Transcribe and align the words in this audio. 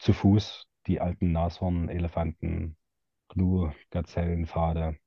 zu 0.00 0.14
Fuß 0.14 0.66
die 0.86 1.00
alten 1.00 1.32
Nashorn, 1.32 1.88
Elefanten, 1.88 2.76
Gnu, 3.28 3.70
Gazellen, 3.90 4.46
Pfade 4.46 4.98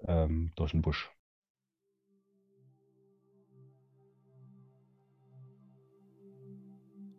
ähm, 0.00 0.52
durch 0.54 0.72
den 0.72 0.82
Busch. 0.82 1.10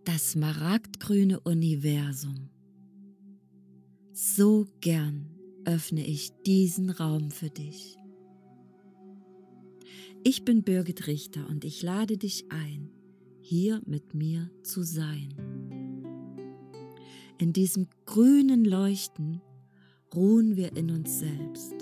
Das 0.05 0.31
smaragdgrüne 0.31 1.39
Universum. 1.39 2.49
So 4.11 4.67
gern 4.79 5.31
öffne 5.65 6.05
ich 6.05 6.31
diesen 6.45 6.89
Raum 6.91 7.31
für 7.31 7.49
dich. 7.49 7.97
Ich 10.23 10.45
bin 10.45 10.63
Birgit 10.63 11.07
Richter 11.07 11.47
und 11.49 11.65
ich 11.65 11.81
lade 11.81 12.17
dich 12.17 12.51
ein, 12.51 12.91
hier 13.41 13.81
mit 13.85 14.13
mir 14.13 14.51
zu 14.61 14.83
sein. 14.83 15.52
In 17.43 17.51
diesem 17.51 17.87
grünen 18.05 18.63
Leuchten 18.63 19.41
ruhen 20.15 20.55
wir 20.55 20.77
in 20.77 20.89
uns 20.89 21.19
selbst 21.19 21.73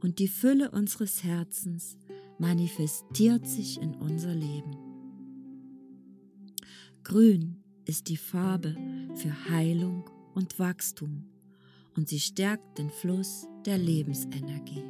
und 0.00 0.18
die 0.18 0.26
Fülle 0.26 0.70
unseres 0.70 1.22
Herzens 1.22 1.98
manifestiert 2.38 3.46
sich 3.46 3.78
in 3.78 3.94
unser 3.96 4.34
Leben. 4.34 4.74
Grün 7.04 7.62
ist 7.84 8.08
die 8.08 8.16
Farbe 8.16 8.74
für 9.16 9.50
Heilung 9.50 10.08
und 10.34 10.58
Wachstum 10.58 11.26
und 11.94 12.08
sie 12.08 12.18
stärkt 12.18 12.78
den 12.78 12.88
Fluss 12.88 13.46
der 13.66 13.76
Lebensenergie. 13.76 14.84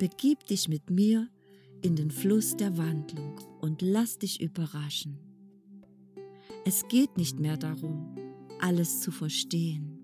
Begib 0.00 0.44
dich 0.46 0.66
mit 0.68 0.90
mir 0.90 1.28
in 1.82 1.94
den 1.94 2.10
Fluss 2.10 2.56
der 2.56 2.76
Wandlung 2.76 3.38
und 3.60 3.80
lass 3.80 4.18
dich 4.18 4.40
überraschen. 4.40 5.31
Es 6.64 6.86
geht 6.86 7.16
nicht 7.16 7.40
mehr 7.40 7.56
darum, 7.56 8.14
alles 8.60 9.00
zu 9.00 9.10
verstehen, 9.10 9.98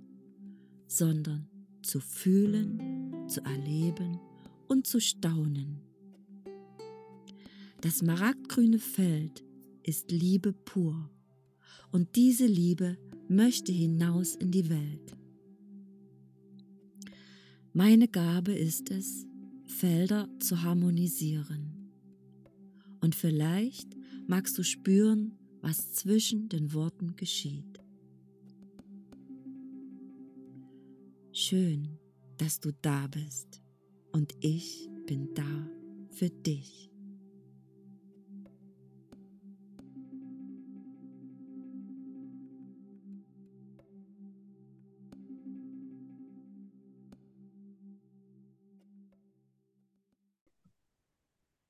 sondern 0.89 1.49
zu 1.83 2.01
fühlen, 2.01 3.29
zu 3.29 3.45
erleben 3.45 4.19
und 4.67 4.85
zu 4.85 5.01
staunen. 5.01 5.81
Das 7.81 8.03
maragdgrüne 8.03 8.81
Feld 8.81 9.45
ist 9.85 10.11
Liebe 10.11 10.53
pur 10.53 11.09
und 11.93 12.17
diese 12.17 12.47
Liebe 12.47 12.99
möchte 13.29 13.71
hinaus 13.71 14.35
in 14.35 14.51
die 14.51 14.69
Welt. 14.69 15.17
Meine 17.73 18.09
Gabe 18.09 18.53
ist 18.53 18.91
es, 18.91 19.27
Felder 19.67 20.29
zu 20.41 20.63
harmonisieren. 20.63 21.93
Und 23.01 23.15
vielleicht 23.15 23.97
magst 24.27 24.59
du 24.59 24.65
spüren, 24.65 25.38
was 25.61 25.93
zwischen 25.93 26.49
den 26.49 26.73
Worten 26.73 27.17
geschieht. 27.17 27.81
Schön, 31.33 31.99
dass 32.37 32.61
du 32.61 32.73
da 32.83 33.07
bist 33.07 33.61
und 34.13 34.35
ich 34.41 34.89
bin 35.07 35.35
da 35.35 35.69
für 36.11 36.31
dich. 36.31 36.91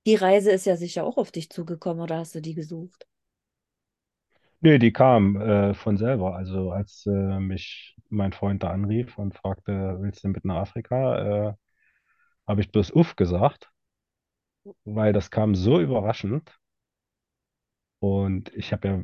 Die 0.07 0.15
Reise 0.15 0.51
ist 0.53 0.65
ja 0.65 0.77
sicher 0.79 1.05
auch 1.05 1.19
auf 1.19 1.31
dich 1.31 1.51
zugekommen 1.51 2.03
oder 2.03 2.17
hast 2.17 2.35
du 2.35 2.41
die 2.41 2.55
gesucht? 2.55 3.07
Nee, 4.61 4.79
die 4.79 4.93
kam 4.93 5.37
äh, 5.41 5.75
von 5.75 5.97
selber. 5.97 6.35
Also 6.37 6.73
als 6.73 7.07
äh, 7.07 7.39
mich 7.41 7.97
mein 8.09 8.33
Freund 8.33 8.63
da 8.63 8.71
anrief 8.71 9.17
und 9.19 9.35
fragte, 9.37 9.99
willst 10.01 10.25
du 10.25 10.29
mit 10.29 10.45
nach 10.45 10.57
Afrika, 10.63 11.51
äh, 11.51 11.55
habe 12.49 12.61
ich 12.63 12.73
bloß 12.73 12.93
Uff 12.93 13.17
gesagt, 13.17 13.71
weil 14.85 15.13
das 15.13 15.31
kam 15.31 15.55
so 15.55 15.79
überraschend. 15.81 16.59
Und 18.01 18.53
ich 18.55 18.73
habe 18.73 18.89
ja, 18.89 19.03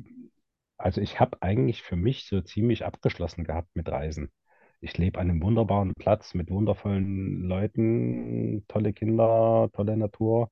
also 0.78 1.00
ich 1.00 1.20
habe 1.20 1.42
eigentlich 1.42 1.82
für 1.82 1.96
mich 1.96 2.26
so 2.28 2.40
ziemlich 2.40 2.84
abgeschlossen 2.84 3.44
gehabt 3.44 3.70
mit 3.74 3.88
Reisen. 3.90 4.32
Ich 4.80 4.98
lebe 4.98 5.18
an 5.20 5.30
einem 5.30 5.42
wunderbaren 5.42 5.94
Platz 5.94 6.34
mit 6.34 6.50
wundervollen 6.50 7.42
Leuten, 7.48 8.64
tolle 8.68 8.92
Kinder, 8.92 9.70
tolle 9.72 9.96
Natur. 9.96 10.50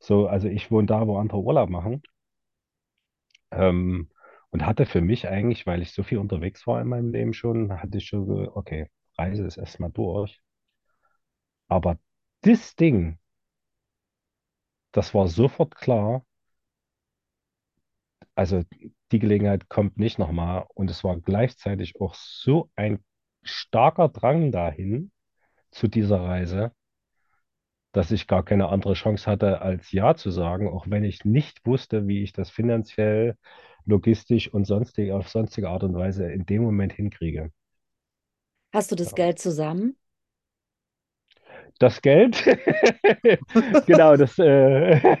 So, 0.00 0.28
also 0.28 0.48
ich 0.48 0.70
wohne 0.70 0.86
da, 0.86 1.06
wo 1.06 1.18
andere 1.18 1.40
Urlaub 1.40 1.70
machen. 1.70 2.02
Ähm, 3.50 4.08
und 4.50 4.64
hatte 4.66 4.86
für 4.86 5.00
mich 5.00 5.28
eigentlich, 5.28 5.66
weil 5.66 5.82
ich 5.82 5.92
so 5.92 6.02
viel 6.02 6.18
unterwegs 6.18 6.66
war 6.66 6.80
in 6.80 6.88
meinem 6.88 7.12
Leben 7.12 7.34
schon, 7.34 7.72
hatte 7.80 7.98
ich 7.98 8.06
schon 8.06 8.26
so, 8.26 8.56
okay, 8.56 8.90
Reise 9.16 9.44
ist 9.46 9.56
erstmal 9.58 9.90
durch. 9.90 10.40
Aber 11.68 11.98
das 12.42 12.76
Ding, 12.76 13.18
das 14.92 15.14
war 15.14 15.28
sofort 15.28 15.74
klar, 15.76 16.26
also 18.34 18.62
die 19.12 19.18
Gelegenheit 19.18 19.68
kommt 19.68 19.98
nicht 19.98 20.18
nochmal. 20.18 20.66
Und 20.74 20.90
es 20.90 21.04
war 21.04 21.18
gleichzeitig 21.20 22.00
auch 22.00 22.14
so 22.14 22.70
ein 22.76 23.04
starker 23.42 24.08
Drang 24.08 24.52
dahin, 24.52 25.10
zu 25.70 25.88
dieser 25.88 26.20
Reise, 26.22 26.72
dass 27.92 28.10
ich 28.10 28.26
gar 28.26 28.44
keine 28.44 28.68
andere 28.68 28.94
Chance 28.94 29.30
hatte, 29.30 29.62
als 29.62 29.92
Ja 29.92 30.14
zu 30.16 30.30
sagen, 30.30 30.68
auch 30.68 30.86
wenn 30.88 31.04
ich 31.04 31.24
nicht 31.24 31.64
wusste, 31.66 32.06
wie 32.08 32.22
ich 32.22 32.32
das 32.32 32.50
finanziell, 32.50 33.36
logistisch 33.86 34.52
und 34.52 34.66
sonstig, 34.66 35.12
auf 35.12 35.28
sonstige 35.28 35.68
Art 35.70 35.84
und 35.84 35.94
Weise 35.94 36.30
in 36.30 36.46
dem 36.46 36.62
Moment 36.62 36.92
hinkriege. 36.92 37.50
Hast 38.72 38.90
du 38.90 38.96
das 38.96 39.14
Ja. 39.14 39.14
Geld 39.14 39.38
zusammen? 39.38 39.96
Das 41.78 42.02
Geld, 42.02 42.44
genau, 43.86 44.16
das, 44.16 44.36
äh, 44.38 45.16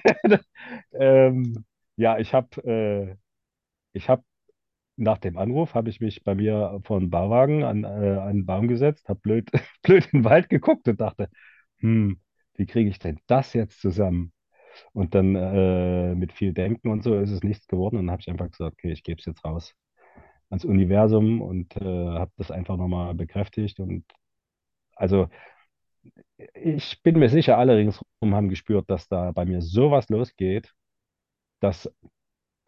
ähm, 0.92 1.64
ja, 1.96 2.18
ich 2.18 2.34
habe, 2.34 2.48
äh, 2.64 3.16
ich 3.92 4.08
habe 4.08 4.24
nach 4.96 5.18
dem 5.18 5.38
Anruf 5.38 5.74
habe 5.74 5.90
ich 5.90 6.00
mich 6.00 6.24
bei 6.24 6.34
mir 6.36 6.80
vor 6.84 7.00
den 7.00 7.10
Bauwagen 7.10 7.64
an, 7.64 7.84
äh, 7.84 7.88
an 7.88 8.18
einen 8.28 8.46
Baum 8.46 8.68
gesetzt, 8.68 9.08
habe 9.08 9.20
blöd, 9.20 9.50
blöd 9.82 10.06
in 10.12 10.20
den 10.20 10.24
Wald 10.24 10.48
geguckt 10.50 10.88
und 10.88 11.00
dachte, 11.00 11.30
hm, 11.80 12.20
wie 12.58 12.66
kriege 12.66 12.90
ich 12.90 12.98
denn 12.98 13.20
das 13.26 13.52
jetzt 13.54 13.80
zusammen? 13.80 14.32
Und 14.92 15.14
dann 15.14 15.34
äh, 15.34 16.14
mit 16.14 16.32
viel 16.32 16.52
Denken 16.52 16.88
und 16.90 17.02
so 17.02 17.18
ist 17.18 17.30
es 17.30 17.42
nichts 17.42 17.66
geworden. 17.66 17.96
Und 17.96 18.06
dann 18.06 18.12
habe 18.12 18.22
ich 18.22 18.30
einfach 18.30 18.50
gesagt, 18.50 18.74
okay, 18.74 18.92
ich 18.92 19.02
gebe 19.02 19.18
es 19.20 19.26
jetzt 19.26 19.44
raus 19.44 19.74
ans 20.50 20.64
Universum 20.64 21.42
und 21.42 21.76
äh, 21.76 21.84
habe 21.84 22.32
das 22.36 22.50
einfach 22.50 22.76
nochmal 22.76 23.14
bekräftigt. 23.14 23.80
Und 23.80 24.04
also 24.96 25.28
ich 26.54 27.02
bin 27.02 27.18
mir 27.18 27.28
sicher, 27.28 27.58
alle 27.58 27.76
ringsherum 27.76 28.34
haben 28.34 28.48
gespürt, 28.48 28.88
dass 28.90 29.08
da 29.08 29.32
bei 29.32 29.44
mir 29.44 29.60
sowas 29.62 30.08
losgeht, 30.08 30.72
dass, 31.60 31.90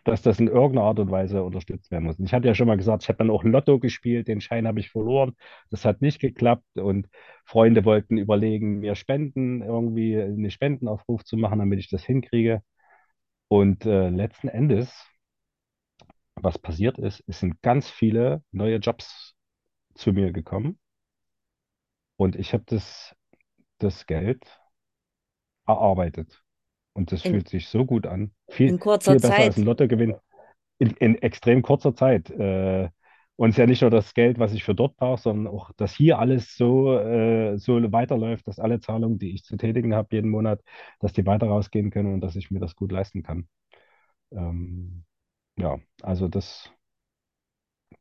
dass 0.04 0.22
das 0.22 0.40
in 0.40 0.48
irgendeiner 0.48 0.86
Art 0.86 0.98
und 0.98 1.10
Weise 1.10 1.42
unterstützt 1.42 1.90
werden 1.90 2.04
muss. 2.04 2.18
Und 2.18 2.26
ich 2.26 2.32
hatte 2.34 2.48
ja 2.48 2.54
schon 2.54 2.66
mal 2.68 2.76
gesagt, 2.76 3.02
ich 3.02 3.08
habe 3.08 3.18
dann 3.18 3.30
auch 3.30 3.44
Lotto 3.44 3.78
gespielt, 3.78 4.28
den 4.28 4.40
Schein 4.40 4.66
habe 4.66 4.80
ich 4.80 4.90
verloren. 4.90 5.34
Das 5.70 5.84
hat 5.84 6.00
nicht 6.02 6.20
geklappt 6.20 6.64
und 6.76 7.08
Freunde 7.44 7.84
wollten 7.84 8.18
überlegen, 8.18 8.80
mir 8.80 8.94
Spenden, 8.94 9.62
irgendwie 9.62 10.20
einen 10.20 10.50
Spendenaufruf 10.50 11.24
zu 11.24 11.36
machen, 11.36 11.58
damit 11.58 11.78
ich 11.80 11.88
das 11.90 12.04
hinkriege. 12.04 12.62
Und 13.48 13.86
äh, 13.86 14.08
letzten 14.10 14.48
Endes, 14.48 14.92
was 16.34 16.58
passiert 16.58 16.98
ist, 16.98 17.22
es 17.28 17.40
sind 17.40 17.62
ganz 17.62 17.88
viele 17.90 18.42
neue 18.52 18.76
Jobs 18.76 19.34
zu 19.94 20.12
mir 20.12 20.32
gekommen 20.32 20.78
und 22.16 22.36
ich 22.36 22.52
habe 22.52 22.64
das, 22.66 23.14
das 23.78 24.06
Geld 24.06 24.44
erarbeitet. 25.66 26.42
Und 26.92 27.12
das 27.12 27.22
In, 27.22 27.30
fühlt 27.30 27.48
sich 27.48 27.68
so 27.68 27.84
gut 27.86 28.06
an. 28.06 28.32
Viel, 28.48 28.72
in 28.72 28.78
kurzer 28.78 29.12
viel 29.12 29.20
besser 29.20 29.44
als 29.44 29.56
ein 29.56 29.62
Zeit. 29.62 29.64
Lottogewinn 29.64 30.16
in, 30.78 30.90
in 30.92 31.16
extrem 31.22 31.62
kurzer 31.62 31.94
Zeit. 31.94 32.30
Äh, 32.30 32.90
und 33.36 33.50
es 33.50 33.54
ist 33.54 33.58
ja 33.58 33.66
nicht 33.66 33.82
nur 33.82 33.90
das 33.90 34.14
Geld, 34.14 34.38
was 34.38 34.52
ich 34.52 34.64
für 34.64 34.74
dort 34.74 34.96
brauche, 34.96 35.20
sondern 35.22 35.52
auch, 35.54 35.72
dass 35.76 35.94
hier 35.94 36.18
alles 36.18 36.56
so, 36.56 36.98
äh, 36.98 37.56
so 37.58 37.80
weiterläuft, 37.92 38.46
dass 38.48 38.58
alle 38.60 38.80
Zahlungen, 38.80 39.18
die 39.18 39.32
ich 39.34 39.44
zu 39.44 39.56
tätigen 39.56 39.94
habe 39.94 40.08
jeden 40.14 40.30
Monat, 40.30 40.62
dass 41.00 41.12
die 41.14 41.26
weiter 41.26 41.46
rausgehen 41.48 41.90
können 41.90 42.14
und 42.14 42.20
dass 42.20 42.36
ich 42.36 42.50
mir 42.50 42.60
das 42.60 42.76
gut 42.76 42.92
leisten 42.92 43.22
kann. 43.22 43.48
Ähm, 44.32 45.04
ja, 45.58 45.78
also 46.02 46.28
das, 46.28 46.70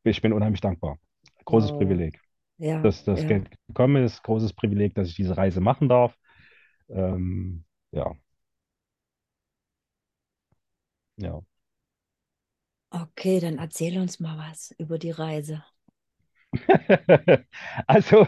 ich 0.04 0.22
bin 0.22 0.34
unheimlich 0.34 0.62
dankbar. 0.62 0.98
Großes 1.46 1.72
Wow. 1.72 1.74
Privileg, 1.74 2.20
Ja, 2.58 2.78
dass 2.82 3.04
das 3.04 3.22
ja. 3.22 3.28
Geld 3.28 3.52
gekommen 3.68 4.04
ist, 4.04 4.24
großes 4.24 4.54
Privileg, 4.54 4.96
dass 4.96 5.10
ich 5.10 5.16
diese 5.16 5.38
Reise 5.38 5.62
machen 5.62 5.90
darf. 5.90 6.18
Ähm, 6.90 7.66
ja, 7.92 8.16
ja. 11.20 11.42
Okay, 12.92 13.40
dann 13.40 13.58
erzähl 13.58 13.98
uns 14.00 14.20
mal 14.20 14.38
was 14.38 14.72
über 14.78 15.00
die 15.00 15.10
Reise. 15.12 15.64
Also, 17.88 18.28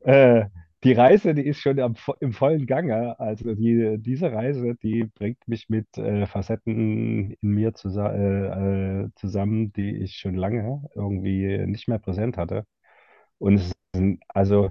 äh, 0.00 0.46
die 0.84 0.92
Reise, 0.92 1.34
die 1.34 1.46
ist 1.46 1.58
schon 1.60 1.80
am, 1.80 1.96
im 2.20 2.32
vollen 2.32 2.66
Gange. 2.66 3.18
Also 3.20 3.54
die, 3.54 3.96
diese 3.98 4.32
Reise, 4.32 4.74
die 4.76 5.04
bringt 5.04 5.46
mich 5.48 5.68
mit 5.68 5.86
äh, 5.98 6.26
Facetten 6.26 7.32
in 7.40 7.50
mir 7.54 7.74
zusa 7.74 8.12
äh, 8.14 9.04
äh, 9.06 9.10
zusammen, 9.16 9.72
die 9.72 9.96
ich 9.96 10.16
schon 10.16 10.34
lange 10.36 10.88
irgendwie 10.94 11.66
nicht 11.66 11.88
mehr 11.88 11.98
präsent 11.98 12.36
hatte. 12.36 12.64
Und 13.38 13.56
es 13.56 13.72
sind, 13.94 14.22
also 14.28 14.70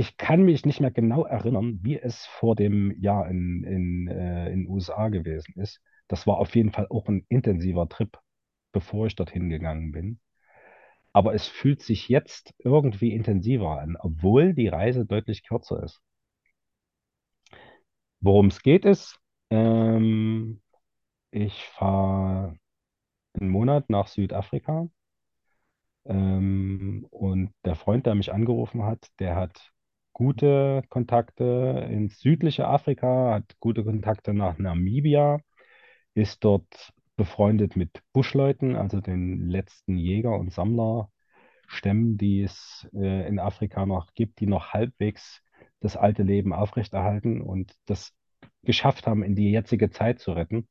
ich 0.00 0.16
kann 0.16 0.44
mich 0.44 0.64
nicht 0.64 0.80
mehr 0.80 0.90
genau 0.90 1.26
erinnern, 1.26 1.78
wie 1.82 1.98
es 1.98 2.24
vor 2.24 2.56
dem 2.56 2.90
Jahr 3.02 3.28
in, 3.28 3.64
in, 3.64 4.08
äh, 4.08 4.50
in 4.50 4.62
den 4.62 4.68
USA 4.70 5.10
gewesen 5.10 5.60
ist. 5.60 5.78
Das 6.08 6.26
war 6.26 6.38
auf 6.38 6.54
jeden 6.56 6.72
Fall 6.72 6.86
auch 6.88 7.06
ein 7.08 7.26
intensiver 7.28 7.86
Trip, 7.86 8.16
bevor 8.72 9.06
ich 9.06 9.14
dorthin 9.14 9.50
gegangen 9.50 9.92
bin. 9.92 10.18
Aber 11.12 11.34
es 11.34 11.48
fühlt 11.48 11.82
sich 11.82 12.08
jetzt 12.08 12.54
irgendwie 12.60 13.12
intensiver 13.12 13.78
an, 13.78 13.98
obwohl 14.00 14.54
die 14.54 14.68
Reise 14.68 15.04
deutlich 15.04 15.46
kürzer 15.46 15.82
ist. 15.82 16.00
Worum 18.20 18.46
es 18.46 18.62
geht, 18.62 18.86
ist, 18.86 19.18
ähm, 19.50 20.62
ich 21.30 21.62
fahre 21.76 22.56
einen 23.34 23.50
Monat 23.50 23.90
nach 23.90 24.06
Südafrika 24.06 24.88
ähm, 26.06 27.06
und 27.10 27.52
der 27.66 27.74
Freund, 27.74 28.06
der 28.06 28.14
mich 28.14 28.32
angerufen 28.32 28.84
hat, 28.84 29.06
der 29.18 29.36
hat 29.36 29.70
gute 30.12 30.82
Kontakte 30.88 31.88
ins 31.90 32.20
südliche 32.20 32.66
Afrika, 32.66 33.34
hat 33.34 33.56
gute 33.60 33.84
Kontakte 33.84 34.34
nach 34.34 34.58
Namibia, 34.58 35.40
ist 36.14 36.44
dort 36.44 36.92
befreundet 37.16 37.76
mit 37.76 38.02
Buschleuten, 38.12 38.76
also 38.76 39.00
den 39.00 39.48
letzten 39.48 39.96
Jäger- 39.96 40.38
und 40.38 40.52
Sammlerstämmen, 40.52 42.16
die 42.16 42.42
es 42.42 42.88
äh, 42.94 43.28
in 43.28 43.38
Afrika 43.38 43.86
noch 43.86 44.14
gibt, 44.14 44.40
die 44.40 44.46
noch 44.46 44.72
halbwegs 44.72 45.42
das 45.80 45.96
alte 45.96 46.22
Leben 46.22 46.52
aufrechterhalten 46.52 47.40
und 47.40 47.74
das 47.86 48.12
geschafft 48.62 49.06
haben, 49.06 49.22
in 49.22 49.34
die 49.34 49.50
jetzige 49.50 49.90
Zeit 49.90 50.18
zu 50.20 50.32
retten. 50.32 50.68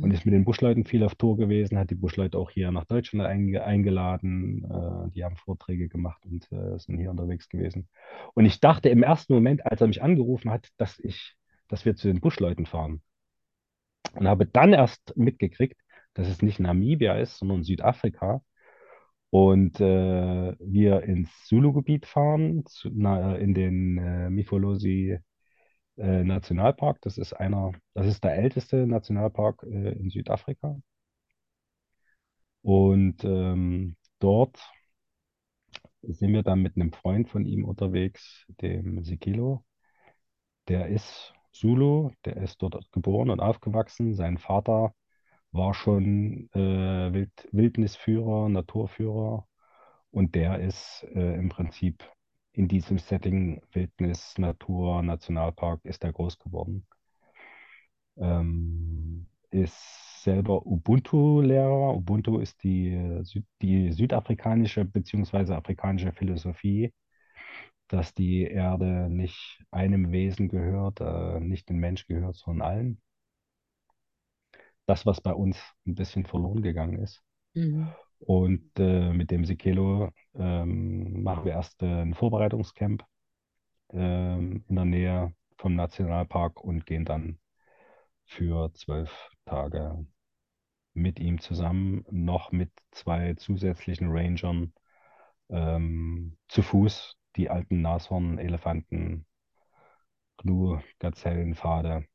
Und 0.00 0.10
Mhm. 0.10 0.12
ist 0.12 0.24
mit 0.24 0.34
den 0.34 0.44
Buschleuten 0.44 0.84
viel 0.84 1.04
auf 1.04 1.14
Tour 1.14 1.36
gewesen, 1.36 1.78
hat 1.78 1.90
die 1.90 1.94
Buschleute 1.94 2.38
auch 2.38 2.50
hier 2.50 2.70
nach 2.72 2.84
Deutschland 2.84 3.26
einge 3.26 3.64
eingeladen. 3.64 4.64
Äh, 4.64 5.10
die 5.12 5.24
haben 5.24 5.36
Vorträge 5.36 5.88
gemacht 5.88 6.24
und 6.26 6.50
äh, 6.52 6.78
sind 6.78 6.98
hier 6.98 7.10
unterwegs 7.10 7.48
gewesen. 7.48 7.88
Und 8.34 8.46
ich 8.46 8.60
dachte 8.60 8.88
im 8.88 9.02
ersten 9.02 9.34
Moment, 9.34 9.64
als 9.66 9.80
er 9.80 9.88
mich 9.88 10.02
angerufen 10.02 10.50
hat, 10.50 10.68
dass 10.76 10.98
ich, 11.00 11.36
dass 11.68 11.84
wir 11.84 11.96
zu 11.96 12.08
den 12.08 12.20
Buschleuten 12.20 12.66
fahren. 12.66 13.02
Und 14.14 14.28
habe 14.28 14.46
dann 14.46 14.72
erst 14.72 15.16
mitgekriegt, 15.16 15.80
dass 16.14 16.28
es 16.28 16.42
nicht 16.42 16.60
Namibia 16.60 17.14
ist, 17.14 17.38
sondern 17.38 17.64
Südafrika. 17.64 18.42
Und 19.30 19.80
äh, 19.80 20.54
wir 20.58 21.02
ins 21.04 21.30
Zulu-Gebiet 21.46 22.06
fahren, 22.06 22.64
zu, 22.66 22.90
na, 22.92 23.36
in 23.36 23.54
den 23.54 23.98
äh, 23.98 24.30
Mifolosi 24.30 25.18
äh, 25.96 26.24
Nationalpark. 26.24 27.00
Das 27.02 27.18
ist 27.18 27.32
einer, 27.34 27.72
das 27.94 28.06
ist 28.06 28.24
der 28.24 28.34
älteste 28.36 28.86
Nationalpark 28.86 29.62
äh, 29.64 29.92
in 29.92 30.10
Südafrika. 30.10 30.76
Und 32.62 33.24
ähm, 33.24 33.96
dort 34.18 34.58
sind 36.02 36.32
wir 36.32 36.42
dann 36.42 36.62
mit 36.62 36.76
einem 36.76 36.92
Freund 36.92 37.28
von 37.28 37.44
ihm 37.46 37.64
unterwegs, 37.64 38.44
dem 38.60 39.04
Sikilo. 39.04 39.64
Der 40.68 40.88
ist 40.88 41.34
Zulu, 41.52 42.10
der 42.24 42.36
ist 42.38 42.62
dort 42.62 42.90
geboren 42.92 43.30
und 43.30 43.40
aufgewachsen. 43.40 44.14
Sein 44.14 44.38
Vater 44.38 44.94
war 45.52 45.74
schon 45.74 46.48
äh, 46.54 47.12
Wild 47.12 47.48
Wildnisführer, 47.52 48.48
Naturführer 48.48 49.46
und 50.10 50.34
der 50.34 50.60
ist 50.60 51.04
äh, 51.14 51.34
im 51.36 51.48
Prinzip 51.50 52.04
in 52.52 52.68
diesem 52.68 52.98
Setting 52.98 53.62
Wildnis, 53.72 54.36
Natur, 54.38 55.02
Nationalpark 55.02 55.84
ist 55.84 56.04
er 56.04 56.12
groß 56.12 56.38
geworden. 56.38 56.86
Ähm, 58.16 59.26
ist 59.50 60.22
selber 60.22 60.66
Ubuntu-Lehrer. 60.66 61.94
Ubuntu 61.96 62.38
ist 62.38 62.62
die, 62.62 63.22
die 63.62 63.92
südafrikanische 63.92 64.84
bzw. 64.84 65.54
afrikanische 65.54 66.12
Philosophie, 66.12 66.92
dass 67.88 68.14
die 68.14 68.42
Erde 68.42 69.08
nicht 69.10 69.62
einem 69.70 70.12
Wesen 70.12 70.48
gehört, 70.48 71.00
äh, 71.00 71.40
nicht 71.40 71.68
dem 71.68 71.78
Mensch 71.78 72.06
gehört, 72.06 72.36
sondern 72.36 72.68
allen. 72.68 73.02
Das, 74.86 75.06
was 75.06 75.20
bei 75.20 75.32
uns 75.32 75.58
ein 75.86 75.94
bisschen 75.94 76.26
verloren 76.26 76.62
gegangen 76.62 76.98
ist. 76.98 77.22
Mhm. 77.54 77.88
Und 78.26 78.70
äh, 78.78 79.12
mit 79.12 79.30
dem 79.30 79.44
Sikelo 79.44 80.10
ähm, 80.34 81.22
machen 81.22 81.44
wir 81.44 81.52
erst 81.52 81.82
äh, 81.82 82.02
ein 82.02 82.14
Vorbereitungscamp 82.14 83.04
ähm, 83.92 84.64
in 84.68 84.76
der 84.76 84.84
Nähe 84.84 85.34
vom 85.56 85.74
Nationalpark 85.74 86.60
und 86.62 86.86
gehen 86.86 87.04
dann 87.04 87.38
für 88.24 88.72
zwölf 88.74 89.30
Tage 89.44 90.06
mit 90.94 91.18
ihm 91.18 91.40
zusammen, 91.40 92.04
noch 92.10 92.52
mit 92.52 92.70
zwei 92.92 93.34
zusätzlichen 93.34 94.10
Rangern 94.10 94.72
ähm, 95.48 96.38
zu 96.48 96.62
Fuß 96.62 97.16
die 97.36 97.50
alten 97.50 97.82
Nashorn, 97.82 98.38
Elefanten, 98.38 99.26
Gnu, 100.36 100.80
Gazellen, 100.98 101.54
Pfade 101.54 102.06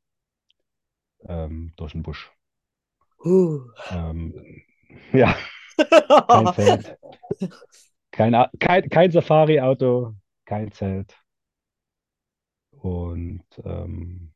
ähm, 1.26 1.72
durch 1.76 1.92
den 1.92 2.02
Busch. 2.02 2.32
Huh. 3.24 3.60
Ähm, 3.90 4.62
ja, 5.12 5.36
kein 6.28 6.46
Zelt, 6.54 6.98
kein, 8.10 8.34
kein, 8.58 8.88
kein 8.88 9.10
Safari-Auto, 9.10 10.14
kein 10.44 10.72
Zelt. 10.72 11.14
Und 12.70 13.44
ähm, 13.64 14.32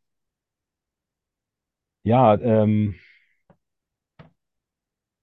ja, 2.04 2.34
ähm, 2.40 2.94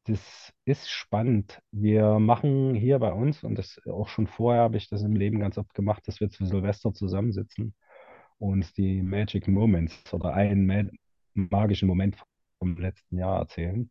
das 0.05 0.53
ist 0.65 0.89
spannend. 0.89 1.61
Wir 1.71 2.19
machen 2.19 2.73
hier 2.75 2.99
bei 2.99 3.11
uns, 3.11 3.43
und 3.43 3.55
das 3.55 3.79
auch 3.87 4.07
schon 4.09 4.27
vorher 4.27 4.63
habe 4.63 4.77
ich 4.77 4.89
das 4.89 5.03
im 5.03 5.15
Leben 5.15 5.39
ganz 5.39 5.57
oft 5.57 5.73
gemacht, 5.73 6.07
dass 6.07 6.19
wir 6.19 6.29
zu 6.29 6.45
Silvester 6.45 6.93
zusammensitzen 6.93 7.75
und 8.39 8.53
uns 8.53 8.73
die 8.73 9.01
Magic 9.03 9.47
Moments 9.47 10.13
oder 10.13 10.33
einen 10.33 10.65
ma 10.65 10.83
magischen 11.35 11.87
Moment 11.87 12.17
vom 12.59 12.77
letzten 12.77 13.17
Jahr 13.17 13.39
erzählen. 13.39 13.89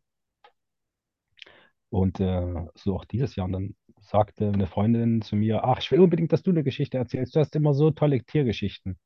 Und 1.91 2.21
äh, 2.21 2.67
so 2.75 2.97
auch 2.97 3.05
dieses 3.05 3.37
Jahr. 3.37 3.47
Und 3.47 3.53
dann 3.53 3.75
sagte 4.01 4.49
eine 4.49 4.67
Freundin 4.67 5.23
zu 5.23 5.37
mir, 5.37 5.65
ach, 5.65 5.79
ich 5.81 5.91
will 5.91 6.01
unbedingt, 6.01 6.33
dass 6.33 6.43
du 6.43 6.51
eine 6.51 6.65
Geschichte 6.65 6.99
erzählst. 6.99 7.35
Du 7.35 7.41
hast 7.41 7.57
immer 7.57 7.75
so 7.75 7.91
tolle 7.91 8.23
Tiergeschichten. 8.25 8.99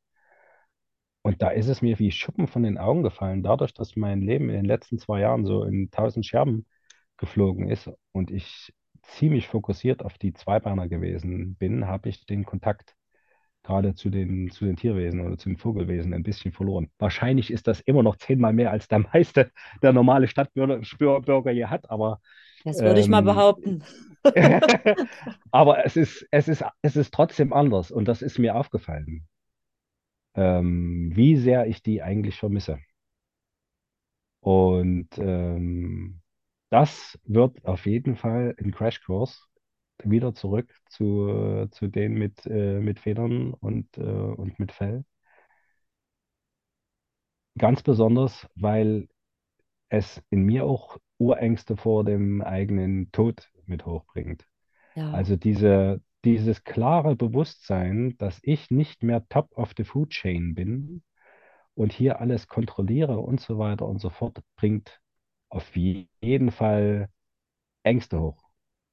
Und 1.22 1.40
da 1.40 1.50
ist 1.50 1.68
es 1.68 1.82
mir 1.82 1.98
wie 1.98 2.10
Schuppen 2.10 2.48
von 2.48 2.64
den 2.64 2.78
Augen 2.78 3.02
gefallen, 3.02 3.42
dadurch, 3.42 3.72
dass 3.74 3.94
mein 3.96 4.22
Leben 4.22 4.48
in 4.48 4.56
den 4.56 4.64
letzten 4.64 4.98
zwei 4.98 5.20
Jahren 5.20 5.46
so 5.46 5.64
in 5.64 5.90
tausend 5.90 6.26
Scherben 6.26 6.66
geflogen 7.16 7.68
ist 7.70 7.90
und 8.12 8.30
ich 8.30 8.72
ziemlich 9.02 9.46
fokussiert 9.48 10.04
auf 10.04 10.18
die 10.18 10.32
Zweibeiner 10.32 10.88
gewesen 10.88 11.54
bin, 11.56 11.86
habe 11.86 12.08
ich 12.08 12.26
den 12.26 12.44
Kontakt 12.44 12.96
gerade 13.62 13.94
zu 13.94 14.10
den, 14.10 14.50
zu 14.50 14.64
den 14.64 14.76
Tierwesen 14.76 15.20
oder 15.20 15.38
zu 15.38 15.48
den 15.48 15.58
Vogelwesen 15.58 16.12
ein 16.14 16.24
bisschen 16.24 16.52
verloren. 16.52 16.90
Wahrscheinlich 16.98 17.52
ist 17.52 17.68
das 17.68 17.80
immer 17.80 18.02
noch 18.02 18.16
zehnmal 18.16 18.52
mehr, 18.52 18.72
als 18.72 18.88
der 18.88 18.98
meiste, 19.00 19.52
der 19.82 19.92
normale 19.92 20.26
Stadtbürger 20.28 21.52
hier 21.52 21.70
hat, 21.70 21.90
aber, 21.90 22.20
Das 22.64 22.80
würde 22.80 23.00
ich 23.00 23.08
mal 23.08 23.20
ähm, 23.20 23.24
behaupten. 23.24 23.84
aber 25.50 25.84
es 25.84 25.96
ist, 25.96 26.26
es 26.30 26.48
ist, 26.48 26.64
es 26.82 26.96
ist 26.96 27.12
trotzdem 27.12 27.52
anders 27.52 27.90
und 27.90 28.06
das 28.06 28.22
ist 28.22 28.38
mir 28.38 28.54
aufgefallen, 28.56 29.26
ähm, 30.34 31.10
wie 31.14 31.36
sehr 31.36 31.66
ich 31.66 31.82
die 31.82 32.02
eigentlich 32.02 32.38
vermisse. 32.38 32.78
Und 34.40 35.08
ähm, 35.18 36.20
das 36.70 37.18
wird 37.24 37.64
auf 37.64 37.86
jeden 37.86 38.16
Fall 38.16 38.54
ein 38.58 38.72
Crashkurs 38.72 39.48
wieder 40.04 40.34
zurück 40.34 40.74
zu, 40.88 41.68
zu 41.70 41.86
denen 41.88 42.16
mit, 42.18 42.44
äh, 42.46 42.80
mit 42.80 42.98
Federn 43.00 43.54
und, 43.54 43.96
äh, 43.98 44.02
und 44.02 44.58
mit 44.58 44.72
Fell. 44.72 45.04
Ganz 47.58 47.82
besonders, 47.82 48.48
weil 48.56 49.08
es 49.92 50.22
in 50.30 50.44
mir 50.44 50.64
auch 50.64 50.96
Urängste 51.18 51.76
vor 51.76 52.02
dem 52.04 52.40
eigenen 52.40 53.12
Tod 53.12 53.50
mit 53.66 53.84
hochbringt. 53.84 54.46
Ja. 54.94 55.12
Also 55.12 55.36
diese, 55.36 56.00
dieses 56.24 56.64
klare 56.64 57.14
Bewusstsein, 57.14 58.16
dass 58.16 58.40
ich 58.42 58.70
nicht 58.70 59.02
mehr 59.02 59.28
top 59.28 59.50
of 59.56 59.72
the 59.76 59.84
food 59.84 60.10
chain 60.10 60.54
bin 60.54 61.02
und 61.74 61.92
hier 61.92 62.20
alles 62.20 62.48
kontrolliere 62.48 63.18
und 63.18 63.40
so 63.40 63.58
weiter 63.58 63.86
und 63.86 63.98
so 64.00 64.08
fort, 64.08 64.38
bringt 64.56 64.98
auf 65.50 65.76
jeden 65.76 66.50
Fall 66.50 67.10
Ängste 67.82 68.18
hoch. 68.18 68.42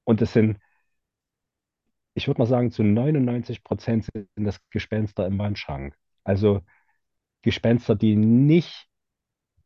Und 0.03 0.21
es 0.21 0.33
sind, 0.33 0.57
ich 2.13 2.27
würde 2.27 2.41
mal 2.41 2.45
sagen, 2.45 2.71
zu 2.71 2.83
99 2.83 3.63
Prozent 3.63 4.03
sind 4.03 4.27
das 4.35 4.59
Gespenster 4.69 5.25
im 5.25 5.37
Wandschrank. 5.37 5.95
Also 6.25 6.59
Gespenster, 7.41 7.95
die 7.95 8.17
nicht 8.17 8.89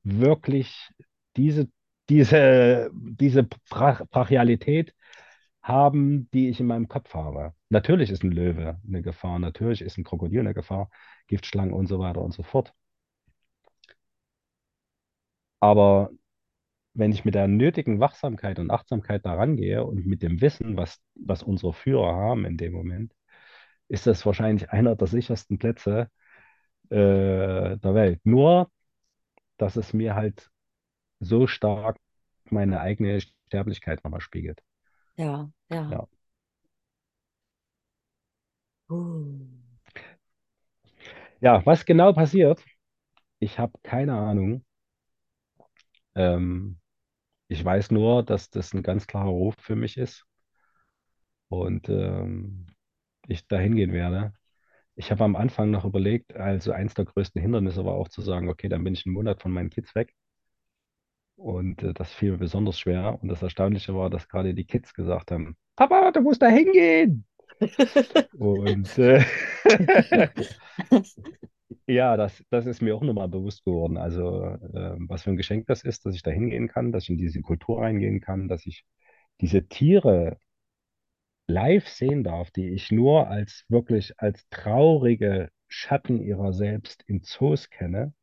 wirklich 0.04 0.92
diese, 1.38 1.70
diese, 2.10 2.92
diese 2.94 3.44
Brach 3.70 4.06
Brachialität 4.10 4.94
haben, 5.62 6.30
die 6.34 6.50
ich 6.50 6.60
in 6.60 6.68
meinem 6.68 6.88
Kopf 6.90 7.13
habe. 7.13 7.54
Natürlich 7.70 8.10
ist 8.12 8.24
ein 8.24 8.32
Löwe 8.32 8.80
eine 8.88 9.02
Gefahr, 9.02 9.40
natürlich 9.40 9.82
ist 9.82 9.98
ein 9.98 10.04
Krokodil 10.04 10.42
eine 10.42 10.54
Gefahr, 10.54 10.90
Giftschlangen 11.28 11.74
und 11.74 11.88
so 11.88 12.00
weiter 12.00 12.22
und 12.22 12.34
so 12.34 12.44
fort. 12.44 12.74
Aber 15.60 16.12
wenn 16.94 17.12
ich 17.12 17.25
mit 17.25 17.36
der 17.36 17.48
nötigen 17.48 18.00
Wachsamkeit 18.00 18.60
und 18.60 18.72
Achtsamkeit 18.72 19.25
da 19.25 19.36
rangehe 19.36 19.86
und 19.86 20.06
mit 20.08 20.24
dem 20.24 20.42
Wissen, 20.42 20.78
was, 20.78 21.02
was 21.16 21.44
unsere 21.44 21.74
Führer 21.74 22.16
haben 22.16 22.46
in 22.46 22.58
dem 22.58 22.74
Moment, 22.74 23.13
ist 23.90 24.08
das 24.08 24.25
wahrscheinlich 24.25 24.72
einer 24.72 24.96
der 24.96 25.08
sichersten 25.08 25.60
Plätze 25.60 26.10
äh, 26.90 27.78
der 27.78 27.96
Welt. 27.96 28.22
Nur, 28.25 28.72
dass 29.58 29.78
es 29.78 29.94
mir 29.94 30.16
halt 30.16 30.52
so 31.24 31.48
stark 31.48 31.98
meine 32.50 32.80
eigene 32.82 33.22
Sterblichkeit 33.22 34.03
nochmal 34.03 34.22
spiegelt. 34.22 34.62
Ja, 35.18 35.50
ja. 35.70 35.92
Ja. 35.92 36.08
Uh. 38.89 39.36
Ja, 41.42 41.65
was 41.65 41.86
genau 41.86 42.13
passiert, 42.13 42.63
ich 43.39 43.60
habe 43.60 43.74
keine 43.84 44.15
Ahnung. 44.15 44.65
Ähm, 46.15 46.80
ich 47.50 47.63
weiß 47.65 47.92
nur, 47.92 48.24
dass 48.24 48.50
das 48.51 48.74
ein 48.74 48.84
ganz 48.84 49.08
klarer 49.08 49.30
Ruf 49.30 49.56
für 49.60 49.75
mich 49.75 49.98
ist 49.98 50.25
und 51.50 51.89
ähm, 51.89 52.68
ich 53.27 53.48
dahin 53.48 53.75
gehen 53.75 53.94
werde. 53.94 54.34
Ich 54.96 55.12
habe 55.12 55.24
am 55.24 55.36
Anfang 55.36 55.72
noch 55.72 55.86
überlegt, 55.86 56.36
also 56.36 56.72
eins 56.74 56.94
der 56.96 57.06
größten 57.06 57.42
Hindernisse 57.42 57.86
war 57.86 57.94
auch 57.96 58.10
zu 58.10 58.22
sagen, 58.22 58.50
okay, 58.50 58.70
dann 58.70 58.84
bin 58.84 58.94
ich 58.94 59.06
einen 59.06 59.15
Monat 59.15 59.42
von 59.42 59.51
meinen 59.51 59.70
Kids 59.70 59.96
weg. 59.96 60.13
Und 61.36 61.84
äh, 61.84 61.94
das 61.94 62.13
fiel 62.13 62.32
mir 62.32 62.38
besonders 62.38 62.80
schwer. 62.80 63.18
Und 63.22 63.30
das 63.30 63.42
Erstaunliche 63.42 63.96
war, 63.96 64.10
dass 64.10 64.28
gerade 64.28 64.54
die 64.54 64.66
Kids 64.66 64.94
gesagt 64.94 65.32
haben, 65.32 65.58
Papa, 65.75 66.12
du 66.12 66.22
musst 66.22 66.42
da 66.42 66.48
hingehen. 66.48 67.25
Und 68.38 68.98
äh, 68.98 69.24
ja, 71.88 72.18
das, 72.18 72.44
das 72.50 72.66
ist 72.66 72.82
mir 72.82 72.96
auch 72.96 73.02
nochmal 73.02 73.30
bewusst 73.30 73.63
geworden. 73.63 73.98
Also, 73.98 74.46
äh, 74.46 74.96
was 75.08 75.24
für 75.24 75.32
ein 75.32 75.38
Geschenk 75.38 75.68
das 75.68 75.84
ist, 75.84 76.06
dass 76.06 76.16
ich 76.16 76.24
da 76.24 76.32
hingehen 76.32 76.68
kann, 76.68 76.92
dass 76.92 77.04
ich 77.04 77.12
in 77.12 77.18
diese 77.18 77.42
Kultur 77.42 77.82
reingehen 77.82 78.22
kann, 78.22 78.48
dass 78.48 78.66
ich 78.66 78.86
diese 79.42 79.68
Tiere 79.68 80.38
live 81.48 81.88
sehen 81.88 82.24
darf, 82.24 82.52
die 82.52 82.70
ich 82.70 82.92
nur 82.92 83.28
als 83.28 83.66
wirklich 83.70 84.13
als 84.20 84.48
traurige 84.50 85.50
Schatten 85.68 86.22
ihrer 86.22 86.54
selbst 86.54 87.04
in 87.08 87.24
Zoos 87.24 87.70
kenne, 87.70 88.13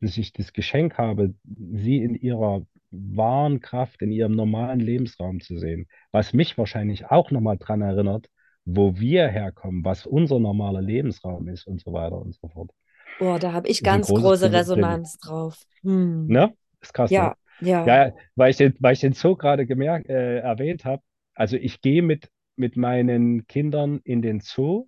dass 0.00 0.16
ich 0.16 0.32
das 0.32 0.52
Geschenk 0.52 0.98
habe, 0.98 1.34
sie 1.44 1.98
in 1.98 2.14
ihrer 2.14 2.62
wahren 2.90 3.60
Kraft, 3.60 4.00
in 4.02 4.10
ihrem 4.10 4.32
normalen 4.32 4.80
Lebensraum 4.80 5.40
zu 5.40 5.58
sehen, 5.58 5.86
was 6.12 6.32
mich 6.32 6.56
wahrscheinlich 6.56 7.06
auch 7.06 7.30
nochmal 7.30 7.58
daran 7.58 7.82
erinnert, 7.82 8.28
wo 8.64 8.96
wir 8.96 9.28
herkommen, 9.28 9.84
was 9.84 10.06
unser 10.06 10.38
normaler 10.38 10.82
Lebensraum 10.82 11.48
ist 11.48 11.66
und 11.66 11.80
so 11.80 11.92
weiter 11.92 12.20
und 12.20 12.34
so 12.34 12.48
fort. 12.48 12.70
Boah, 13.18 13.38
da 13.38 13.52
habe 13.52 13.68
ich 13.68 13.82
ganz 13.82 14.08
große. 14.08 14.52
Resonanz 14.52 15.18
drauf. 15.18 15.62
Hm. 15.82 16.26
Ne? 16.28 16.54
Ist 16.80 16.94
krass, 16.94 17.10
ne? 17.10 17.16
Ja, 17.16 17.36
ja, 17.60 17.86
Ja, 17.86 18.12
weil 18.36 18.50
ich 18.50 18.56
den, 18.56 18.74
weil 18.78 18.92
ich 18.92 19.00
den 19.00 19.12
Zoo 19.12 19.36
gerade 19.36 19.66
gemerkt, 19.66 20.08
äh, 20.08 20.38
erwähnt 20.38 20.84
habe. 20.84 21.02
Also 21.34 21.56
ich 21.56 21.80
gehe 21.80 22.02
mit, 22.02 22.30
mit 22.56 22.76
meinen 22.76 23.46
Kindern 23.46 24.00
in 24.04 24.22
den 24.22 24.40
Zoo. 24.40 24.86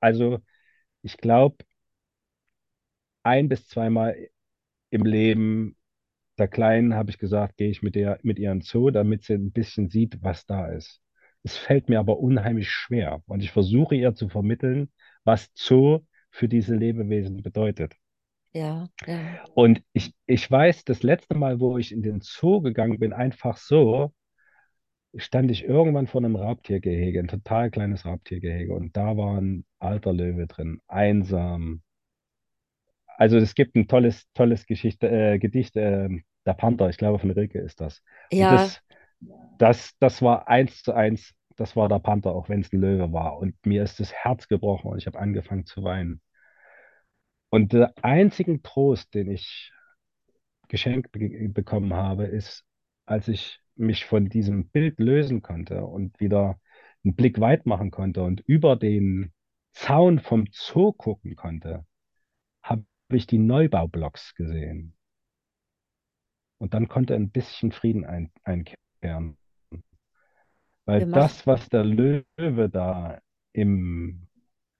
Also 0.00 0.38
ich 1.02 1.16
glaube, 1.16 1.56
ein 3.22 3.48
bis 3.48 3.68
zweimal 3.68 4.16
im 4.90 5.04
Leben 5.04 5.76
der 6.38 6.48
Kleinen 6.48 6.94
habe 6.94 7.10
ich 7.10 7.18
gesagt, 7.18 7.56
gehe 7.56 7.70
ich 7.70 7.82
mit 7.82 7.94
der, 7.94 8.18
mit 8.22 8.38
ihr 8.38 8.52
in 8.52 8.60
den 8.60 8.64
Zoo, 8.64 8.90
damit 8.90 9.24
sie 9.24 9.34
ein 9.34 9.52
bisschen 9.52 9.88
sieht, 9.88 10.22
was 10.22 10.46
da 10.46 10.66
ist. 10.68 11.00
Es 11.42 11.56
fällt 11.56 11.88
mir 11.88 12.00
aber 12.00 12.18
unheimlich 12.18 12.70
schwer. 12.70 13.22
Und 13.26 13.42
ich 13.42 13.50
versuche 13.52 13.94
ihr 13.94 14.14
zu 14.14 14.28
vermitteln, 14.28 14.90
was 15.24 15.50
Zoo 15.54 16.00
für 16.30 16.48
diese 16.48 16.74
Lebewesen 16.74 17.42
bedeutet. 17.42 17.94
ja, 18.52 18.88
ja. 19.06 19.44
Und 19.54 19.82
ich, 19.92 20.14
ich 20.26 20.50
weiß, 20.50 20.84
das 20.84 21.02
letzte 21.02 21.34
Mal, 21.36 21.60
wo 21.60 21.78
ich 21.78 21.92
in 21.92 22.02
den 22.02 22.20
Zoo 22.20 22.60
gegangen 22.60 22.98
bin, 22.98 23.12
einfach 23.12 23.56
so, 23.56 24.12
stand 25.16 25.50
ich 25.50 25.64
irgendwann 25.64 26.06
vor 26.06 26.20
einem 26.20 26.36
Raubtiergehege, 26.36 27.20
ein 27.20 27.28
total 27.28 27.70
kleines 27.70 28.04
Raubtiergehege. 28.04 28.72
Und 28.74 28.96
da 28.96 29.16
war 29.16 29.40
ein 29.40 29.64
alter 29.78 30.12
Löwe 30.12 30.46
drin, 30.46 30.80
einsam. 30.88 31.82
Also 33.18 33.36
es 33.38 33.54
gibt 33.54 33.76
ein 33.76 33.88
tolles, 33.88 34.26
tolles 34.34 34.66
Geschichte, 34.66 35.08
äh, 35.08 35.38
Gedicht, 35.38 35.76
äh, 35.76 36.08
Der 36.46 36.54
Panther, 36.54 36.88
ich 36.90 36.96
glaube 36.98 37.18
von 37.18 37.30
Rilke 37.30 37.58
ist 37.60 37.80
das. 37.80 38.02
Ja, 38.30 38.48
das, 38.48 38.80
das, 39.58 39.92
das 40.00 40.22
war 40.22 40.48
eins 40.48 40.82
zu 40.82 40.92
eins, 40.94 41.34
das 41.56 41.76
war 41.76 41.88
der 41.88 42.00
Panther, 42.00 42.32
auch 42.34 42.48
wenn 42.48 42.60
es 42.62 42.72
ein 42.72 42.80
Löwe 42.80 43.12
war. 43.12 43.38
Und 43.38 43.54
mir 43.66 43.82
ist 43.84 44.00
das 44.00 44.12
Herz 44.12 44.48
gebrochen 44.48 44.90
und 44.90 44.98
ich 44.98 45.06
habe 45.06 45.18
angefangen 45.20 45.66
zu 45.66 45.82
weinen. 45.84 46.20
Und 47.50 47.72
der 47.72 47.94
einzige 48.02 48.60
Trost, 48.62 49.14
den 49.14 49.30
ich 49.30 49.72
geschenkt 50.68 51.12
be 51.12 51.48
bekommen 51.50 51.94
habe, 51.94 52.26
ist, 52.26 52.64
als 53.06 53.28
ich 53.28 53.60
mich 53.76 54.04
von 54.06 54.28
diesem 54.28 54.68
Bild 54.70 54.98
lösen 55.00 55.42
konnte 55.42 55.84
und 55.84 56.18
wieder 56.20 56.60
einen 57.04 57.14
Blick 57.16 57.40
weit 57.40 57.66
machen 57.66 57.90
konnte 57.90 58.22
und 58.22 58.40
über 58.42 58.76
den 58.76 59.32
Zaun 59.72 60.20
vom 60.20 60.46
Zoo 60.52 60.92
gucken 60.92 61.36
konnte, 61.36 61.86
habe 63.14 63.18
ich 63.20 63.28
die 63.28 63.38
Neubaublocks 63.38 64.34
gesehen. 64.34 64.92
Und 66.58 66.74
dann 66.74 66.88
konnte 66.88 67.14
ein 67.14 67.30
bisschen 67.30 67.70
Frieden 67.70 68.04
ein 68.04 68.32
einkehren. 68.42 69.38
Weil 70.84 71.08
das, 71.12 71.46
was 71.46 71.68
der 71.68 71.84
Löwe 71.84 72.68
da 72.68 73.20
im, 73.52 74.26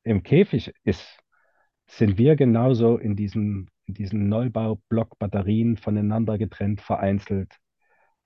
im 0.02 0.24
Käfig 0.24 0.74
ist, 0.82 1.16
sind 1.86 2.18
wir 2.18 2.34
genauso 2.34 2.98
in 2.98 3.14
diesem, 3.14 3.68
in 3.86 3.94
diesen 3.94 4.28
Neubaublock-Batterien 4.28 5.76
voneinander 5.76 6.36
getrennt, 6.36 6.80
vereinzelt, 6.80 7.56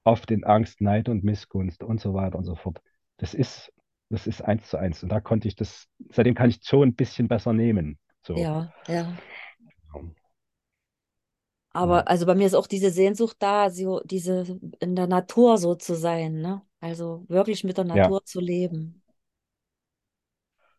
oft 0.04 0.30
in 0.30 0.44
Angst, 0.44 0.80
Neid 0.80 1.10
und 1.10 1.22
Missgunst 1.22 1.82
und 1.82 2.00
so 2.00 2.14
weiter 2.14 2.38
und 2.38 2.44
so 2.44 2.54
fort. 2.54 2.80
Das 3.18 3.34
ist, 3.34 3.70
das 4.08 4.26
ist 4.26 4.40
eins 4.40 4.70
zu 4.70 4.78
eins. 4.78 5.02
Und 5.02 5.10
da 5.10 5.20
konnte 5.20 5.48
ich 5.48 5.54
das, 5.54 5.86
seitdem 6.08 6.34
kann 6.34 6.48
ich 6.48 6.60
so 6.62 6.82
ein 6.82 6.94
bisschen 6.94 7.28
besser 7.28 7.52
nehmen. 7.52 7.98
So. 8.22 8.38
ja. 8.38 8.72
Ja. 8.86 9.12
Aber 11.72 12.08
also 12.08 12.26
bei 12.26 12.34
mir 12.34 12.46
ist 12.46 12.54
auch 12.54 12.66
diese 12.66 12.90
Sehnsucht 12.90 13.37
da, 13.40 13.70
so 13.70 14.00
diese 14.04 14.58
in 14.80 14.96
der 14.96 15.06
Natur 15.06 15.58
so 15.58 15.75
zu 15.75 15.94
sein, 15.96 16.40
ne? 16.40 16.62
Also 16.80 17.25
wirklich 17.28 17.64
mit 17.64 17.76
der 17.78 17.84
Ja, 17.92 18.12
Natur 18.12 18.25
zu 18.25 18.40
leben. 18.40 19.02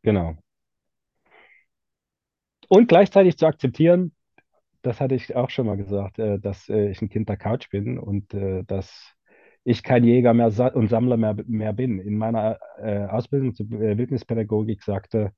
genau. 0.04 0.38
Und 2.68 2.88
gleichzeitig 2.88 3.38
zu 3.38 3.46
akzeptieren, 3.48 4.14
das 4.84 5.02
hatte 5.02 5.16
ich 5.16 5.36
auch 5.36 5.50
schon 5.50 5.68
mal 5.68 5.78
gesagt, 5.78 6.20
äh, 6.20 6.40
dass 6.40 6.70
äh, 6.70 6.90
ich 6.92 7.02
ein 7.02 7.10
Kind 7.10 7.30
der 7.30 7.38
Couch 7.38 7.70
bin 7.72 8.00
und 8.00 8.34
äh, 8.34 8.64
dass 8.66 9.14
ich 9.66 9.84
kein 9.84 10.04
Jäger 10.06 10.34
mehr 10.34 10.48
und 10.76 10.90
Sammler 10.90 11.18
mehr, 11.18 11.36
mehr 11.48 11.74
bin. 11.74 12.00
In 12.00 12.18
meiner 12.18 12.60
Ausbildung 13.12 13.56
zur 13.56 13.70
Wildnispädagogik 13.70 14.84
sagte, 14.84 15.34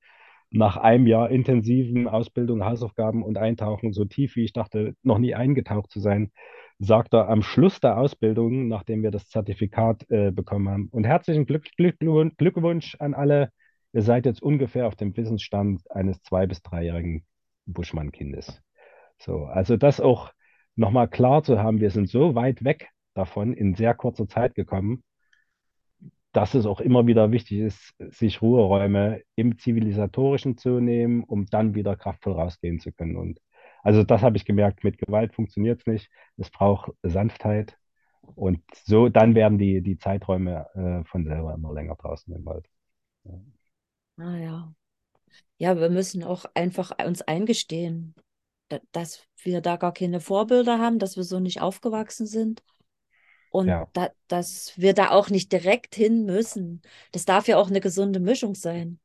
nach 0.51 0.75
einem 0.77 1.07
Jahr 1.07 1.29
intensiven 1.29 2.07
Ausbildung, 2.07 2.63
Hausaufgaben 2.65 3.23
und 3.23 3.37
Eintauchen, 3.37 3.93
so 3.93 4.05
tief 4.05 4.35
wie 4.35 4.43
ich 4.43 4.53
dachte, 4.53 4.95
noch 5.01 5.17
nie 5.17 5.33
eingetaucht 5.33 5.89
zu 5.89 5.99
sein, 6.01 6.31
sagt 6.77 7.13
er 7.13 7.29
am 7.29 7.41
Schluss 7.41 7.79
der 7.79 7.97
Ausbildung, 7.97 8.67
nachdem 8.67 9.01
wir 9.01 9.11
das 9.11 9.27
Zertifikat 9.29 10.09
äh, 10.09 10.31
bekommen 10.31 10.69
haben. 10.69 10.89
Und 10.91 11.05
herzlichen 11.05 11.45
Glück, 11.45 11.65
Glückwunsch, 11.77 12.35
Glückwunsch 12.37 12.95
an 12.99 13.13
alle. 13.13 13.49
Ihr 13.93 14.01
seid 14.01 14.25
jetzt 14.25 14.41
ungefähr 14.41 14.87
auf 14.87 14.95
dem 14.95 15.15
Wissensstand 15.15 15.83
eines 15.89 16.21
zwei- 16.21 16.47
bis 16.47 16.61
dreijährigen 16.61 17.23
Buschmann-Kindes. 17.65 18.61
So, 19.19 19.45
also 19.45 19.77
das 19.77 20.01
auch 20.01 20.31
nochmal 20.75 21.07
klar 21.07 21.43
zu 21.43 21.59
haben, 21.59 21.79
wir 21.79 21.91
sind 21.91 22.09
so 22.09 22.35
weit 22.35 22.63
weg 22.63 22.89
davon 23.13 23.53
in 23.53 23.75
sehr 23.75 23.93
kurzer 23.93 24.27
Zeit 24.27 24.55
gekommen, 24.55 25.03
dass 26.33 26.53
es 26.53 26.65
auch 26.65 26.79
immer 26.81 27.07
wieder 27.07 27.31
wichtig 27.31 27.59
ist, 27.59 27.93
sich 27.99 28.41
Ruheräume 28.41 29.21
im 29.35 29.57
Zivilisatorischen 29.57 30.57
zu 30.57 30.79
nehmen, 30.79 31.23
um 31.23 31.45
dann 31.47 31.75
wieder 31.75 31.95
kraftvoll 31.95 32.33
rausgehen 32.33 32.79
zu 32.79 32.91
können. 32.91 33.17
Und 33.17 33.39
also 33.83 34.03
das 34.03 34.21
habe 34.21 34.37
ich 34.37 34.45
gemerkt, 34.45 34.83
mit 34.83 34.97
Gewalt 34.97 35.33
funktioniert 35.33 35.81
es 35.81 35.87
nicht. 35.87 36.09
Es 36.37 36.49
braucht 36.51 36.91
Sanftheit. 37.03 37.77
Und 38.35 38.61
so, 38.85 39.09
dann 39.09 39.35
werden 39.35 39.57
die, 39.57 39.81
die 39.81 39.97
Zeiträume 39.97 40.67
äh, 40.75 41.05
von 41.09 41.25
selber 41.25 41.53
immer 41.53 41.73
länger 41.73 41.95
draußen 41.95 42.33
im 42.35 42.45
Wald. 42.45 42.65
Ja. 43.25 43.33
Ah 44.17 44.37
ja. 44.37 44.73
Ja, 45.59 45.77
wir 45.79 45.89
müssen 45.89 46.23
auch 46.23 46.45
einfach 46.55 46.93
uns 47.05 47.21
eingestehen, 47.23 48.15
da- 48.69 48.81
dass 48.93 49.27
wir 49.43 49.61
da 49.61 49.77
gar 49.77 49.93
keine 49.93 50.19
Vorbilder 50.21 50.79
haben, 50.79 50.99
dass 50.99 51.17
wir 51.17 51.23
so 51.23 51.39
nicht 51.39 51.61
aufgewachsen 51.61 52.27
sind 52.27 52.63
und 53.51 53.77
Ja, 53.77 53.89
da, 53.93 54.11
dass 54.29 54.73
wir 54.77 54.95
da 54.95 55.11
auch 55.11 55.29
nicht 55.31 55.51
direkt 55.53 55.95
hin 55.95 56.25
müssen. 56.25 56.83
Das 57.13 57.25
darf 57.25 57.47
ja 57.49 57.57
auch 57.59 57.69
eine 57.69 57.81
gesunde 57.81 58.21
Mischung 58.21 58.55
sein. 58.55 58.99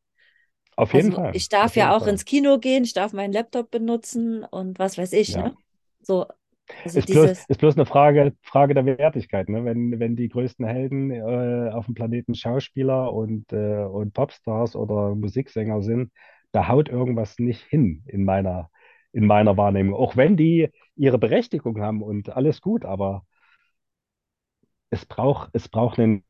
auf 0.76 0.94
jeden 0.94 1.12
Also 1.12 1.12
Fall. 1.12 1.32
ich 1.32 1.48
darf 1.48 1.76
Auf 1.76 1.76
ja 1.76 1.96
auch 1.96 2.06
Fall. 2.06 2.08
ins 2.08 2.24
Kino 2.24 2.58
gehen, 2.58 2.84
ich 2.84 2.94
darf 2.94 3.12
meinen 3.12 3.32
Laptop 3.32 3.70
benutzen 3.70 4.44
und 4.44 4.78
was 4.78 4.98
weiß 4.98 5.12
ich, 5.14 5.34
Ja, 5.34 5.36
ne? 5.36 5.56
So, 6.00 6.26
Also 6.84 6.98
Ist 6.98 7.10
bloß, 7.10 7.32
ist 7.48 7.58
bloß 7.60 7.76
eine 7.76 7.86
Frage, 7.86 8.32
Frage 8.42 8.74
der 8.74 8.86
Wertigkeit, 8.86 9.48
ne? 9.48 9.64
Wenn, 9.64 9.98
wenn 10.00 10.16
die 10.16 10.28
größten 10.28 10.66
Helden 10.66 11.10
äh, 11.10 11.70
auf 11.72 11.86
dem 11.86 11.94
Planeten 11.94 12.34
Schauspieler 12.34 13.12
und, 13.12 13.52
äh, 13.52 13.84
und 13.84 14.12
Popstars 14.14 14.76
oder 14.76 15.14
Musiksänger 15.14 15.82
sind, 15.82 16.12
da 16.52 16.68
haut 16.68 16.88
irgendwas 16.88 17.38
nicht 17.38 17.62
hin 17.64 18.02
in 18.06 18.24
meiner, 18.24 18.70
in 19.12 19.26
meiner 19.26 19.56
Wahrnehmung. 19.56 19.94
Auch 19.94 20.16
wenn 20.16 20.36
die 20.36 20.68
ihre 20.96 21.18
Berechtigung 21.18 21.80
haben 21.80 22.02
und 22.02 22.30
alles 22.30 22.60
gut, 22.60 22.84
aber 22.84 23.24
es 24.96 25.06
braucht, 25.06 25.50
es 25.52 25.68
braucht 25.68 25.98
einen, 25.98 26.24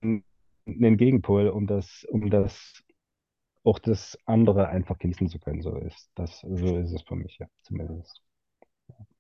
einen 0.67 0.97
Gegenpol, 0.97 1.49
um 1.49 1.67
das, 1.67 2.05
um 2.11 2.31
das, 2.31 2.83
auch 3.65 3.79
das 3.79 4.19
andere 4.27 4.69
einfach 4.69 4.99
genießen 4.99 5.29
zu 5.29 5.39
können. 5.39 5.63
So 5.63 5.77
ist 5.77 6.11
das, 6.15 6.41
so 6.41 6.77
ist 6.77 6.93
es 6.93 7.03
für 7.03 7.17
mich, 7.17 7.39
ja, 7.39 7.47
zumindest. 7.63 8.23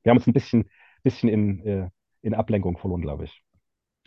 Wir 0.02 0.10
haben 0.10 0.18
uns 0.18 0.26
ein 0.26 0.32
bisschen, 0.32 0.70
bisschen 1.02 1.28
in, 1.28 1.66
äh, 1.66 1.90
in 2.22 2.34
Ablenkung 2.34 2.78
verloren, 2.78 3.02
glaube 3.02 3.24
ich. 3.24 3.42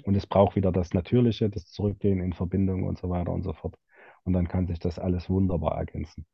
Und 0.03 0.15
es 0.15 0.27
braucht 0.27 0.55
wieder 0.55 0.71
das 0.71 0.93
Natürliche, 0.93 1.49
das 1.49 1.65
Zurückgehen 1.67 2.21
in 2.21 2.33
Verbindung 2.33 2.83
und 2.83 2.97
so 2.99 3.09
weiter 3.09 3.31
und 3.31 3.43
so 3.43 3.53
fort. 3.53 3.75
Und 4.23 4.33
dann 4.33 4.47
kann 4.47 4.67
sich 4.67 4.79
das 4.79 4.99
alles 4.99 5.29
wunderbar 5.29 5.77
ergänzen. 5.77 6.25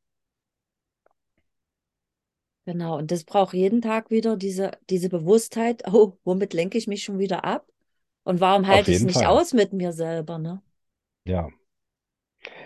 genau, 2.65 2.97
und 2.97 3.12
das 3.12 3.24
braucht 3.24 3.53
jeden 3.53 3.81
Tag 3.81 4.09
wieder 4.12 4.38
diese, 4.38 4.71
diese 4.89 5.09
Bewusstheit, 5.09 5.83
oh, 5.91 6.17
womit 6.24 6.53
lenke 6.53 6.77
ich 6.77 6.88
mich 6.88 7.03
schon 7.03 7.19
wieder 7.19 7.43
ab? 7.45 7.67
Und 8.25 8.41
warum 8.41 8.65
halte 8.67 8.91
ich 8.91 8.98
es 8.98 9.03
nicht 9.03 9.20
Fall. 9.20 9.27
aus 9.27 9.53
mit 9.53 9.72
mir 9.72 9.94
selber, 9.94 10.39
ne? 10.39 10.62
Ja. 11.25 11.50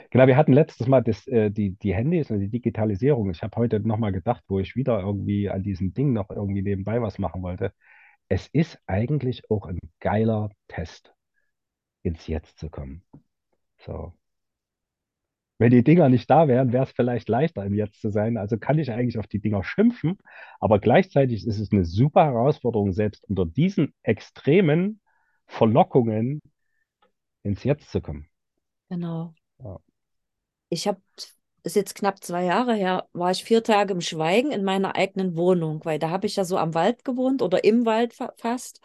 Genau, 0.10 0.26
wir 0.26 0.38
hatten 0.38 0.54
letztes 0.54 0.88
Mal 0.88 1.02
das, 1.02 1.28
äh, 1.28 1.52
die, 1.52 1.78
die 1.78 1.94
Handys 1.94 2.32
und 2.32 2.40
die 2.40 2.50
Digitalisierung. 2.50 3.30
Ich 3.30 3.44
habe 3.44 3.58
heute 3.58 3.80
nochmal 3.82 4.14
gedacht, 4.14 4.44
wo 4.48 4.60
ich 4.60 4.76
wieder 4.78 5.00
irgendwie 5.02 5.50
an 5.50 5.62
diesem 5.62 5.94
Ding 5.94 6.14
noch 6.14 6.30
irgendwie 6.30 6.62
nebenbei 6.62 7.02
was 7.02 7.20
machen 7.20 7.44
wollte. 7.44 7.74
Es 8.30 8.48
ist 8.48 8.80
eigentlich 8.88 9.50
auch 9.52 9.66
ein 9.66 9.80
geiler 10.00 10.50
Test, 10.70 11.14
ins 12.04 12.26
Jetzt 12.28 12.58
zu 12.58 12.70
kommen. 12.70 13.04
So. 13.80 14.14
Wenn 15.58 15.72
die 15.72 15.84
Dinger 15.84 16.08
nicht 16.08 16.30
da 16.30 16.48
wären, 16.48 16.72
wäre 16.72 16.86
es 16.86 16.92
vielleicht 16.92 17.28
leichter, 17.28 17.66
im 17.66 17.74
Jetzt 17.74 18.00
zu 18.00 18.10
sein. 18.10 18.38
Also 18.38 18.58
kann 18.58 18.80
ich 18.80 18.92
eigentlich 18.92 19.20
auf 19.20 19.28
die 19.28 19.42
Dinger 19.42 19.66
schimpfen, 19.66 20.18
aber 20.62 20.80
gleichzeitig 20.80 21.46
ist 21.46 21.60
es 21.60 21.74
eine 21.74 21.84
super 21.84 22.24
Herausforderung, 22.24 22.94
selbst 22.94 23.26
unter 23.30 23.46
diesen 23.46 23.94
extremen 24.04 25.02
Verlockungen 25.50 26.42
ins 27.44 27.66
Jetzt 27.66 27.92
zu 27.92 28.00
kommen. 28.02 28.30
Genau. 28.90 29.34
Ja. 29.60 29.80
Ich 30.70 30.88
habe, 30.88 31.02
ist 31.64 31.76
jetzt 31.76 31.96
knapp 31.96 32.24
zwei 32.24 32.44
Jahre 32.46 32.74
her, 32.76 33.08
war 33.14 33.32
ich 33.32 33.44
vier 33.44 33.64
Tage 33.64 33.94
im 33.94 34.02
Schweigen 34.02 34.52
in 34.52 34.64
meiner 34.64 34.96
eigenen 34.96 35.36
Wohnung, 35.36 35.84
weil 35.86 36.00
da 36.00 36.10
habe 36.10 36.28
ich 36.28 36.36
ja 36.36 36.46
so 36.46 36.58
am 36.58 36.74
Wald 36.74 37.04
gewohnt 37.06 37.42
oder 37.42 37.64
im 37.64 37.86
Wald 37.86 38.14
fa 38.14 38.34
fast 38.38 38.82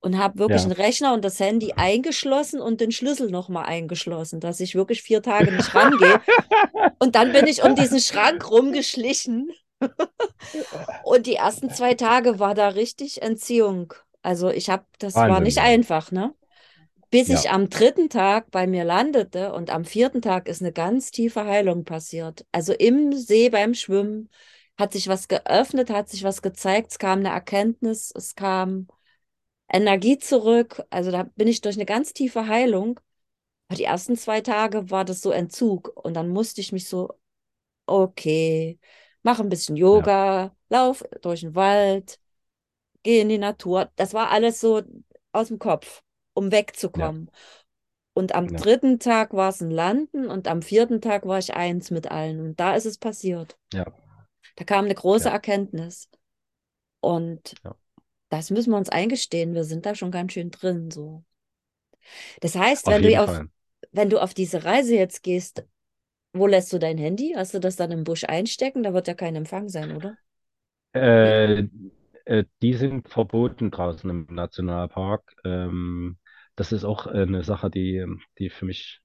und 0.00 0.18
habe 0.18 0.38
wirklich 0.38 0.64
einen 0.64 0.72
Ja. 0.72 0.84
Rechner 0.84 1.14
und 1.14 1.24
das 1.24 1.40
Handy 1.40 1.74
eingeschlossen 1.76 2.60
und 2.60 2.80
den 2.80 2.92
Schlüssel 2.92 3.30
nochmal 3.30 3.66
eingeschlossen, 3.66 4.40
dass 4.40 4.60
ich 4.60 4.74
wirklich 4.74 5.02
vier 5.02 5.22
Tage 5.22 5.52
nicht 5.52 5.74
rangehe. 5.74 6.20
Und 7.00 7.16
dann 7.16 7.32
bin 7.32 7.46
ich 7.46 7.62
um 7.62 7.74
diesen 7.74 8.00
Schrank 8.00 8.50
rumgeschlichen 8.50 9.50
und 11.02 11.26
die 11.26 11.34
ersten 11.36 11.70
zwei 11.70 11.94
Tage 11.94 12.38
war 12.38 12.54
da 12.54 12.68
richtig 12.68 13.22
Entziehung. 13.22 13.94
Also 14.24 14.50
ich 14.50 14.70
habe, 14.70 14.86
das 15.00 15.26
war 15.26 15.40
nicht 15.40 15.58
Wahnsinn. 15.58 15.60
einfach, 15.60 16.12
ne? 16.12 16.34
Bis 17.10 17.30
ich 17.30 17.50
Ja, 17.50 17.50
am 17.50 17.70
dritten 17.70 18.10
Tag 18.10 18.50
bei 18.50 18.66
mir 18.66 18.84
landete 18.84 19.52
und 19.54 19.70
am 19.70 19.84
vierten 19.84 20.22
Tag 20.22 20.48
ist 20.48 20.62
eine 20.62 20.72
ganz 20.72 21.12
tiefe 21.12 21.44
Heilung 21.46 21.84
passiert. 21.84 22.46
Also 22.52 22.72
im 22.74 23.12
See 23.12 23.50
beim 23.50 23.74
Schwimmen 23.74 24.30
hat 24.78 24.92
sich 24.92 25.08
was 25.08 25.28
geöffnet, 25.28 25.90
hat 25.90 26.08
sich 26.08 26.24
was 26.24 26.42
gezeigt, 26.42 26.92
es 26.92 26.98
kam 26.98 27.20
eine 27.20 27.30
Erkenntnis, 27.30 28.12
es 28.16 28.34
kam 28.34 28.88
Energie 29.72 30.18
zurück. 30.18 30.82
Also 30.90 31.10
da 31.10 31.24
bin 31.36 31.48
ich 31.48 31.60
durch 31.60 31.76
eine 31.76 31.86
ganz 31.86 32.12
tiefe 32.12 32.46
Heilung. 32.48 33.00
Aber 33.68 33.76
die 33.78 33.84
ersten 33.84 34.16
zwei 34.16 34.40
Tage 34.40 34.90
war 34.90 35.04
das 35.04 35.20
so 35.22 35.30
Entzug 35.32 35.90
und 36.04 36.14
dann 36.14 36.28
musste 36.28 36.60
ich 36.60 36.72
mich 36.72 36.88
so, 36.88 37.10
okay, 37.86 38.78
mach 39.22 39.40
ein 39.40 39.48
bisschen 39.48 39.76
ja, 39.92 40.08
Yoga, 40.08 40.56
lauf 40.70 41.04
durch 41.22 41.40
den 41.42 41.54
Wald, 41.54 42.20
geh 43.04 43.20
in 43.20 43.30
die 43.30 43.38
Natur. 43.38 43.92
Das 43.96 44.14
war 44.14 44.30
alles 44.32 44.60
so 44.60 44.82
aus 45.32 45.48
dem 45.48 45.60
Kopf, 45.60 46.02
um 46.34 46.50
ja, 46.94 47.10
wegzukommen. 47.10 47.30
Und 48.14 48.34
am 48.34 48.48
ja, 48.48 48.58
dritten 48.58 48.98
Tag 49.00 49.34
war 49.34 49.50
es 49.50 49.60
ein 49.62 49.70
Landen 49.70 50.28
und 50.28 50.48
am 50.48 50.62
vierten 50.62 51.00
Tag 51.00 51.26
war 51.26 51.38
ich 51.38 51.54
eins 51.54 51.92
mit 51.92 52.10
allen. 52.10 52.40
Und 52.40 52.60
da 52.60 52.76
ist 52.76 52.86
es 52.86 52.98
passiert. 52.98 53.58
ja, 53.72 53.84
Da 54.56 54.64
kam 54.64 54.86
eine 54.86 54.94
große 54.94 55.28
ja, 55.28 55.34
Erkenntnis. 55.34 56.10
Und 57.00 57.56
ja. 57.64 57.74
das 58.30 58.50
müssen 58.50 58.72
wir 58.72 58.78
uns 58.78 58.90
eingestehen. 58.90 59.54
Wir 59.54 59.64
sind 59.64 59.86
da 59.86 59.94
schon 59.94 60.10
ganz 60.10 60.32
schön 60.32 60.50
drin. 60.50 60.90
So. 60.90 61.24
Das 62.40 62.54
heißt, 62.56 62.86
Auf 62.86 62.94
wenn 62.94 63.02
du 63.02 63.20
auf, 63.20 63.30
Fall. 63.30 63.48
wenn 63.92 64.10
du 64.10 64.20
auf 64.20 64.34
diese 64.34 64.64
Reise 64.64 64.94
jetzt 64.96 65.22
gehst, 65.22 65.64
wo 66.32 66.46
lässt 66.46 66.72
du 66.72 66.78
dein 66.78 66.98
Handy? 66.98 67.34
Hast 67.36 67.54
du 67.54 67.60
das 67.60 67.76
dann 67.76 67.92
im 67.92 68.04
Busch 68.04 68.24
einstecken? 68.24 68.82
Da 68.82 68.94
wird 68.94 69.08
ja 69.08 69.14
kein 69.14 69.36
Empfang 69.36 69.68
sein, 69.68 69.92
oder? 69.96 70.18
Äh, 70.92 71.64
äh, 72.24 72.44
die 72.62 72.74
sind 72.74 73.08
verboten 73.08 73.70
draußen 73.70 74.08
im 74.08 74.26
Nationalpark. 74.30 75.22
Ähm, 75.44 76.18
das 76.56 76.72
ist 76.72 76.84
auch 76.84 77.06
äh, 77.06 77.22
eine 77.22 77.42
Sache, 77.42 77.70
die, 77.70 78.04
die 78.38 78.48
für 78.50 78.64
mich, 78.64 79.00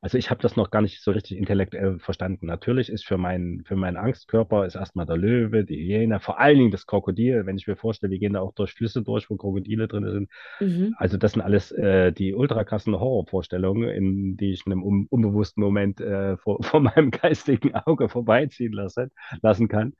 also 0.00 0.18
ich 0.18 0.30
habe 0.30 0.42
das 0.42 0.56
noch 0.56 0.70
gar 0.70 0.82
nicht 0.82 1.02
so 1.02 1.10
richtig 1.10 1.38
intellektuell 1.38 1.98
verstanden. 1.98 2.46
Natürlich 2.46 2.88
ist 2.88 3.06
für 3.06 3.18
meinen, 3.18 3.64
für 3.64 3.76
meinen 3.76 3.96
Angstkörper 3.96 4.66
ist 4.66 4.74
erstmal 4.74 5.06
der 5.06 5.16
Löwe, 5.16 5.64
die 5.64 5.76
Hyäne, 5.76 6.20
vor 6.20 6.40
allen 6.40 6.58
Dingen 6.58 6.70
das 6.70 6.86
Krokodil. 6.86 7.46
Wenn 7.46 7.56
ich 7.56 7.66
mir 7.66 7.76
vorstelle, 7.76 8.10
wir 8.10 8.18
gehen 8.18 8.32
da 8.32 8.40
auch 8.40 8.54
durch 8.54 8.72
Flüsse 8.72 9.02
durch, 9.02 9.30
wo 9.30 9.36
Krokodile 9.36 9.88
drin 9.88 10.10
sind. 10.10 10.30
Mhm. 10.60 10.94
Also 10.98 11.16
das 11.16 11.32
sind 11.32 11.42
alles 11.42 11.70
äh, 11.72 12.12
die 12.12 12.34
ultra 12.34 12.64
krassen 12.64 12.98
Horrorvorstellungen, 12.98 13.88
in 13.90 14.36
die 14.36 14.52
ich 14.52 14.66
in 14.66 14.72
einem 14.72 14.82
un 14.82 15.06
unbewussten 15.08 15.62
Moment 15.62 16.00
äh, 16.00 16.36
vor, 16.38 16.62
vor 16.62 16.80
meinem 16.80 17.10
geistigen 17.10 17.74
Auge 17.74 18.08
vorbeiziehen 18.08 18.72
lassen, 18.72 19.10
lassen 19.42 19.68
kann. 19.68 19.94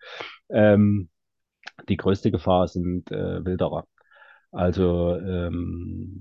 Ähm, 0.51 1.11
die 1.88 1.96
größte 1.96 2.30
Gefahr 2.30 2.68
sind 2.68 3.10
äh, 3.10 3.44
Wilderer. 3.44 3.86
Also 4.52 5.16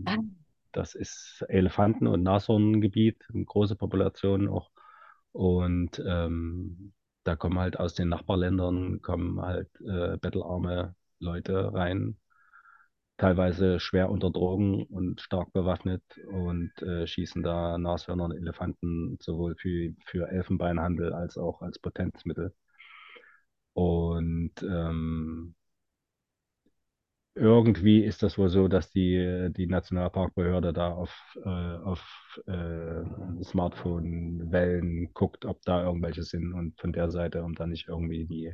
Ah, 0.06 0.16
ähm, 0.16 0.34
das 0.72 0.96
ist 0.96 1.44
Elefanten- 1.50 2.08
und 2.08 2.24
Nashorngebiet, 2.24 3.24
eine 3.34 3.46
große 3.46 3.76
Population 3.76 4.48
auch. 4.50 4.72
Und 5.32 6.02
ähm, 6.08 6.94
da 7.24 7.36
kommen 7.36 7.60
halt 7.60 7.80
aus 7.80 7.94
den 7.96 8.10
Nachbarländern 8.10 9.02
kommen 9.02 9.42
halt 9.42 9.70
äh, 9.82 10.18
bettelarme 10.18 10.96
Leute 11.20 11.74
rein, 11.74 12.18
teilweise 13.18 13.80
schwer 13.80 14.10
unter 14.10 14.32
Drogen 14.32 14.84
und 14.86 15.22
stark 15.22 15.54
bewaffnet 15.54 16.04
und 16.28 16.72
äh, 16.82 17.06
schießen 17.06 17.44
da 17.44 17.78
Nashörner 17.78 18.26
und 18.26 18.32
Elefanten 18.36 19.18
sowohl 19.22 19.56
für, 19.56 19.94
für 20.06 20.30
Elfenbeinhandel 20.30 21.14
als 21.14 21.38
auch 21.38 21.62
als 21.62 21.80
Potenzmittel. 21.80 22.54
Und 23.80 24.52
ähm, 24.62 25.56
irgendwie 27.34 28.04
ist 28.04 28.22
das 28.24 28.38
wohl 28.38 28.50
so, 28.50 28.68
dass 28.68 28.90
die, 28.90 29.50
die 29.56 29.68
Nationalparkbehörde 29.68 30.74
da 30.74 30.90
auf, 30.92 31.38
äh, 31.46 31.48
auf 31.48 32.42
äh, 32.48 33.44
Smartphone-Wellen 33.44 35.14
guckt, 35.14 35.46
ob 35.46 35.62
da 35.62 35.84
irgendwelche 35.84 36.24
sind 36.24 36.54
und 36.54 36.78
von 36.78 36.92
der 36.92 37.10
Seite, 37.10 37.42
um 37.44 37.56
da 37.56 37.68
nicht 37.68 37.88
irgendwie 37.88 38.26
die 38.26 38.54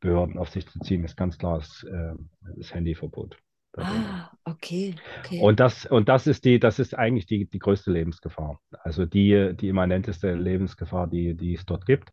Behörden 0.00 0.38
auf 0.38 0.48
sich 0.48 0.66
zu 0.66 0.80
ziehen, 0.80 1.04
ist 1.04 1.16
ganz 1.16 1.38
klar 1.38 1.58
das, 1.58 1.84
äh, 1.84 2.14
das 2.56 2.74
Handyverbot 2.74 3.38
ah, 3.76 4.30
okay, 4.44 4.94
okay. 5.20 5.40
Und 5.40 5.60
das, 5.60 5.86
und 5.86 6.08
das 6.08 6.26
ist 6.26 6.44
die, 6.44 6.58
das 6.58 6.80
ist 6.80 6.94
eigentlich 6.94 7.26
die, 7.26 7.48
die 7.48 7.58
größte 7.58 7.92
Lebensgefahr. 7.92 8.60
Also 8.82 9.06
die, 9.06 9.54
die 9.54 9.68
immanenteste 9.68 10.34
Lebensgefahr, 10.34 11.06
die, 11.06 11.34
die 11.36 11.54
es 11.54 11.64
dort 11.64 11.86
gibt, 11.86 12.10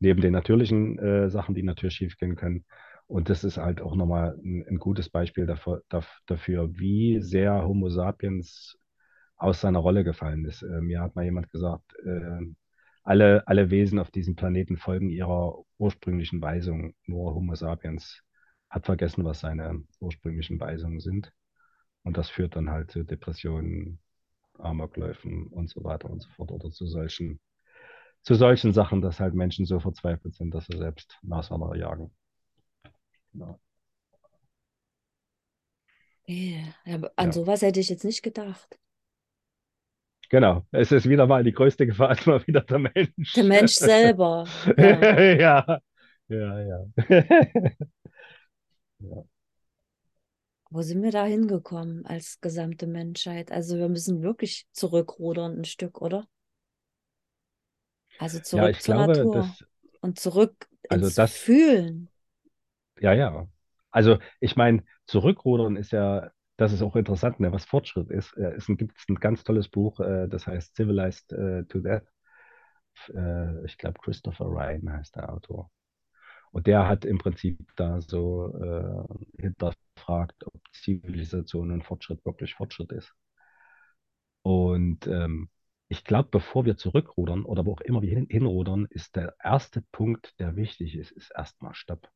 neben 0.00 0.20
den 0.20 0.32
natürlichen 0.32 0.98
äh, 0.98 1.30
Sachen, 1.30 1.54
die 1.54 1.62
natürlich 1.62 1.94
schiefgehen 1.96 2.36
können. 2.36 2.64
Und 3.06 3.28
das 3.30 3.44
ist 3.44 3.56
halt 3.56 3.80
auch 3.80 3.94
nochmal 3.96 4.36
ein, 4.44 4.64
ein 4.68 4.78
gutes 4.78 5.08
Beispiel 5.08 5.46
dafür, 5.46 5.82
dafür, 6.26 6.76
wie 6.78 7.20
sehr 7.20 7.64
Homo 7.66 7.88
sapiens 7.88 8.76
aus 9.36 9.60
seiner 9.60 9.78
Rolle 9.80 10.04
gefallen 10.04 10.44
ist. 10.44 10.62
Äh, 10.62 10.80
mir 10.80 11.00
hat 11.00 11.14
mal 11.16 11.24
jemand 11.24 11.50
gesagt, 11.50 11.84
äh, 12.04 12.40
alle, 13.04 13.46
alle 13.46 13.70
Wesen 13.70 13.98
auf 13.98 14.10
diesem 14.10 14.34
Planeten 14.36 14.76
folgen 14.76 15.10
ihrer 15.10 15.62
ursprünglichen 15.78 16.40
Weisung. 16.42 16.94
Nur 17.06 17.34
Homo 17.34 17.54
sapiens 17.54 18.22
hat 18.68 18.86
vergessen, 18.86 19.24
was 19.24 19.40
seine 19.40 19.84
ursprünglichen 20.00 20.58
Weisungen 20.58 21.00
sind. 21.00 21.32
Und 22.02 22.16
das 22.18 22.30
führt 22.30 22.56
dann 22.56 22.70
halt 22.70 22.90
zu 22.90 23.04
Depressionen, 23.04 24.00
Amokläufen 24.58 25.46
und 25.48 25.68
so 25.70 25.84
weiter 25.84 26.10
und 26.10 26.22
so 26.22 26.28
fort 26.30 26.50
oder 26.50 26.70
zu 26.70 26.86
solchen, 26.86 27.40
zu 28.26 28.34
solchen 28.36 28.74
Sachen, 28.74 29.00
dass 29.00 29.20
halt 29.20 29.34
Menschen 29.34 29.64
so 29.66 29.80
verzweifelt 29.80 30.34
sind, 30.36 30.54
dass 30.54 30.66
sie 30.66 30.76
selbst 30.78 31.18
Nashörner 31.22 31.74
jagen. 31.76 32.12
Genau. 33.32 33.60
Aber 36.86 37.12
an 37.16 37.30
Ja, 37.30 37.32
sowas 37.32 37.62
hätte 37.62 37.80
ich 37.80 37.88
jetzt 37.90 38.04
nicht 38.04 38.22
gedacht. 38.22 38.78
genau. 40.28 40.66
Es 40.72 40.92
ist 40.92 41.08
wieder 41.08 41.26
mal 41.26 41.44
die 41.44 41.52
größte 41.52 41.86
Gefahr, 41.86 42.10
ist 42.12 42.26
mal 42.26 42.46
wieder 42.46 42.60
der 42.62 42.78
Mensch. 42.78 43.34
Der 43.36 43.44
Mensch 43.44 43.74
selber, 43.76 44.56
ja. 44.76 45.08
Ja, 45.38 45.80
ja, 46.28 46.60
ja. 46.60 46.86
Ja. 49.00 49.24
Wo 50.70 50.80
sind 50.82 51.02
wir 51.02 51.10
da 51.10 51.24
hingekommen 51.24 52.06
als 52.06 52.40
gesamte 52.40 52.86
Menschheit? 52.86 53.50
Also 53.50 53.78
wir 53.78 53.88
müssen 53.88 54.22
wirklich 54.22 54.68
zurückrudern 54.72 55.58
ein 55.58 55.64
Stück, 55.64 56.00
oder? 56.00 56.28
Also 58.18 58.40
Ja, 58.52 58.68
zurück 58.68 58.70
ich 58.70 58.82
zur 58.82 58.94
glaube, 58.94 59.26
Natur 59.26 59.30
dass, 59.30 59.64
und 60.00 60.18
zurück 60.20 60.68
also 60.88 61.10
ins 61.10 61.10
das, 61.10 61.44
Fühlen. 61.44 62.10
ja, 63.00 63.12
ja. 63.12 63.48
Also 63.90 64.18
ich 64.40 64.56
meine, 64.56 64.84
zurückrudern 65.06 65.76
ist 65.76 65.92
ja, 65.92 66.30
das 66.56 66.72
ist 66.72 66.82
auch 66.82 66.96
interessant, 66.96 67.40
ne, 67.40 67.52
was 67.52 67.64
Fortschritt 67.64 68.10
ist. 68.10 68.32
Äh, 68.36 68.54
Es 68.56 68.66
gibt 68.66 68.96
ein 69.08 69.14
ganz 69.16 69.44
tolles 69.44 69.68
Buch, 69.68 70.00
äh, 70.00 70.28
das 70.28 70.46
heißt 70.46 70.76
Civilized 70.76 71.32
äh, 71.32 71.64
to 71.64 71.80
Death. 71.80 72.04
Ich 73.64 73.78
glaube, 73.78 73.98
Christopher 74.02 74.46
Ryan 74.46 74.92
heißt 74.92 75.16
der 75.16 75.32
Autor. 75.32 75.70
Und 76.52 76.66
der 76.66 76.88
hat 76.88 77.04
im 77.04 77.18
Prinzip 77.18 77.58
da 77.76 78.00
so 78.00 78.54
äh, 78.58 79.42
hinterfragt, 79.42 80.46
ob 80.46 80.54
Zivilisation 80.72 81.72
und 81.72 81.84
Fortschritt 81.84 82.24
wirklich 82.26 82.54
Fortschritt 82.54 82.92
ist. 82.92 83.14
Und 84.42 85.06
ähm, 85.06 85.48
ich 85.88 86.04
glaube, 86.04 86.28
bevor 86.30 86.64
wir 86.64 86.76
zurückrudern 86.76 87.44
oder 87.44 87.64
wo 87.64 87.72
auch 87.72 87.80
immer 87.80 88.02
wir 88.02 88.10
hin, 88.10 88.26
hinrudern, 88.28 88.86
ist 88.90 89.16
der 89.16 89.36
erste 89.42 89.82
Punkt, 89.92 90.38
der 90.40 90.56
wichtig 90.56 90.96
ist, 90.96 91.12
ist 91.12 91.30
erstmal 91.30 91.74
Stopp. 91.74 92.10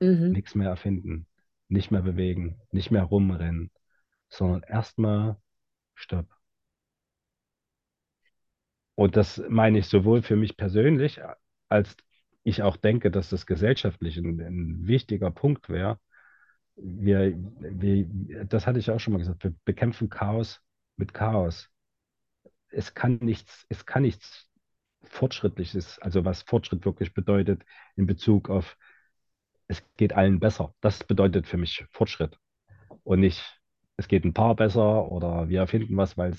Mhm. 0.00 0.32
Nichts 0.32 0.54
mehr 0.54 0.68
erfinden, 0.68 1.26
nicht 1.68 1.90
mehr 1.90 2.02
bewegen, 2.02 2.60
nicht 2.70 2.90
mehr 2.90 3.04
rumrennen, 3.04 3.70
sondern 4.28 4.62
erstmal 4.62 5.36
Stopp. 5.94 6.28
Und 8.94 9.16
das 9.16 9.42
meine 9.48 9.78
ich 9.78 9.86
sowohl 9.86 10.22
für 10.22 10.36
mich 10.36 10.56
persönlich, 10.56 11.20
als 11.68 11.96
ich 12.44 12.62
auch 12.62 12.76
denke, 12.76 13.10
dass 13.10 13.30
das 13.30 13.46
gesellschaftlich 13.46 14.16
ein, 14.18 14.40
ein 14.40 14.86
wichtiger 14.86 15.30
Punkt 15.30 15.68
wäre. 15.68 15.98
Wir, 16.76 17.34
wir, 17.36 18.44
das 18.46 18.66
hatte 18.66 18.78
ich 18.78 18.90
auch 18.90 19.00
schon 19.00 19.12
mal 19.14 19.18
gesagt, 19.18 19.44
wir 19.44 19.54
bekämpfen 19.64 20.08
Chaos 20.08 20.60
mit 20.96 21.14
Chaos. 21.14 21.68
Es 22.72 22.94
kann 22.94 23.18
nichts, 23.20 23.66
es 23.68 23.86
kann 23.86 24.02
nichts 24.02 24.48
Fortschrittliches, 25.04 25.98
also 26.00 26.24
was 26.24 26.42
Fortschritt 26.42 26.84
wirklich 26.84 27.14
bedeutet 27.14 27.62
in 27.96 28.06
Bezug 28.06 28.48
auf, 28.50 28.76
es 29.68 29.82
geht 29.96 30.12
allen 30.14 30.40
besser. 30.40 30.74
Das 30.80 31.04
bedeutet 31.04 31.46
für 31.46 31.56
mich 31.56 31.84
Fortschritt 31.90 32.38
und 33.04 33.20
nicht, 33.20 33.42
es 33.96 34.08
geht 34.08 34.24
ein 34.24 34.34
paar 34.34 34.56
besser 34.56 35.10
oder 35.10 35.48
wir 35.48 35.60
erfinden 35.60 35.96
was, 35.96 36.16
weil 36.18 36.34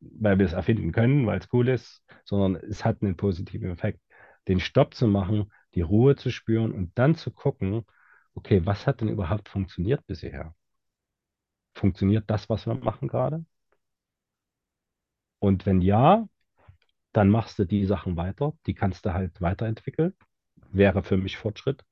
weil 0.00 0.38
wir 0.38 0.46
es 0.46 0.52
erfinden 0.52 0.92
können, 0.92 1.26
weil 1.26 1.38
es 1.40 1.48
cool 1.52 1.68
ist, 1.68 2.04
sondern 2.24 2.56
es 2.56 2.84
hat 2.84 3.02
einen 3.02 3.16
positiven 3.16 3.70
Effekt. 3.70 4.00
Den 4.48 4.60
Stopp 4.60 4.94
zu 4.94 5.06
machen, 5.08 5.52
die 5.74 5.80
Ruhe 5.82 6.16
zu 6.16 6.30
spüren 6.30 6.72
und 6.72 6.92
dann 6.98 7.14
zu 7.14 7.30
gucken, 7.32 7.84
okay, 8.34 8.66
was 8.66 8.86
hat 8.86 9.00
denn 9.00 9.08
überhaupt 9.08 9.48
funktioniert 9.48 10.06
bisher? 10.06 10.54
Funktioniert 11.74 12.30
das, 12.30 12.48
was 12.48 12.64
wir 12.66 12.74
machen 12.76 13.08
gerade? 13.08 13.44
Und 15.42 15.66
wenn 15.66 15.80
ja, 15.80 16.28
dann 17.12 17.28
machst 17.28 17.58
du 17.58 17.64
die 17.64 17.84
Sachen 17.84 18.16
weiter, 18.16 18.52
die 18.64 18.74
kannst 18.74 19.04
du 19.04 19.12
halt 19.12 19.40
weiterentwickeln. 19.40 20.14
Wäre 20.70 21.02
für 21.02 21.16
mich 21.16 21.36
Fortschritt. 21.36 21.84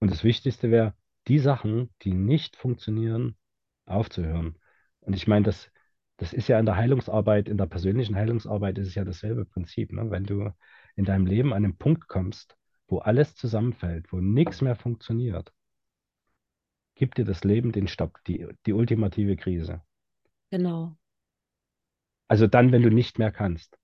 Und 0.00 0.10
das 0.10 0.24
Wichtigste 0.24 0.70
wäre, 0.70 0.94
die 1.26 1.40
Sachen, 1.40 1.90
die 2.00 2.14
nicht 2.14 2.56
funktionieren, 2.56 3.36
aufzuhören. 3.84 4.56
Und 5.00 5.14
ich 5.14 5.28
meine, 5.28 5.44
das, 5.44 5.70
das 6.16 6.32
ist 6.32 6.48
ja 6.48 6.58
in 6.58 6.64
der 6.64 6.76
Heilungsarbeit, 6.76 7.50
in 7.50 7.58
der 7.58 7.66
persönlichen 7.66 8.16
Heilungsarbeit 8.16 8.78
ist 8.78 8.88
es 8.88 8.94
ja 8.94 9.04
dasselbe 9.04 9.44
Prinzip. 9.44 9.92
Ne? 9.92 10.10
Wenn 10.10 10.24
du 10.24 10.50
in 10.96 11.04
deinem 11.04 11.26
Leben 11.26 11.52
an 11.52 11.66
einen 11.66 11.76
Punkt 11.76 12.08
kommst, 12.08 12.56
wo 12.86 12.96
alles 12.96 13.36
zusammenfällt, 13.36 14.10
wo 14.10 14.22
nichts 14.22 14.62
mehr 14.62 14.74
funktioniert, 14.74 15.52
gibt 16.94 17.18
dir 17.18 17.26
das 17.26 17.44
Leben 17.44 17.72
den 17.72 17.88
Stopp, 17.88 18.24
die, 18.26 18.48
die 18.64 18.72
ultimative 18.72 19.36
Krise. 19.36 19.82
Genau. 20.50 20.97
Also 22.28 22.46
dann, 22.46 22.72
wenn 22.72 22.82
du 22.82 22.90
nicht 22.90 23.18
mehr 23.18 23.32
kannst. 23.32 23.76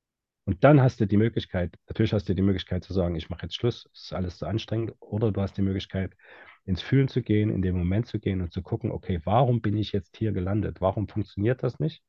Und 0.47 0.63
dann 0.63 0.83
hast 0.83 1.01
du 1.01 1.07
die 1.07 1.17
Möglichkeit, 1.17 1.75
natürlich 1.89 2.13
hast 2.13 2.29
du 2.29 2.35
die 2.35 2.43
Möglichkeit 2.43 2.85
zu 2.85 2.93
sagen, 2.93 3.17
ich 3.17 3.31
mache 3.31 3.45
jetzt 3.45 3.55
Schluss, 3.55 3.89
es 3.95 4.05
ist 4.05 4.13
alles 4.13 4.37
zu 4.37 4.47
anstrengend, 4.47 4.95
oder 5.01 5.33
du 5.33 5.41
hast 5.41 5.57
die 5.57 5.63
Möglichkeit, 5.63 6.15
ins 6.67 6.83
Fühlen 6.83 7.09
zu 7.09 7.23
gehen, 7.23 7.51
in 7.51 7.63
den 7.63 7.77
Moment 7.77 8.07
zu 8.07 8.19
gehen 8.19 8.41
und 8.41 8.53
zu 8.53 8.63
gucken, 8.63 8.91
okay, 8.91 9.21
warum 9.25 9.61
bin 9.61 9.77
ich 9.77 9.93
jetzt 9.93 10.17
hier 10.17 10.33
gelandet? 10.33 10.81
Warum 10.81 11.09
funktioniert 11.09 11.63
das 11.63 11.79
nicht? 11.79 12.03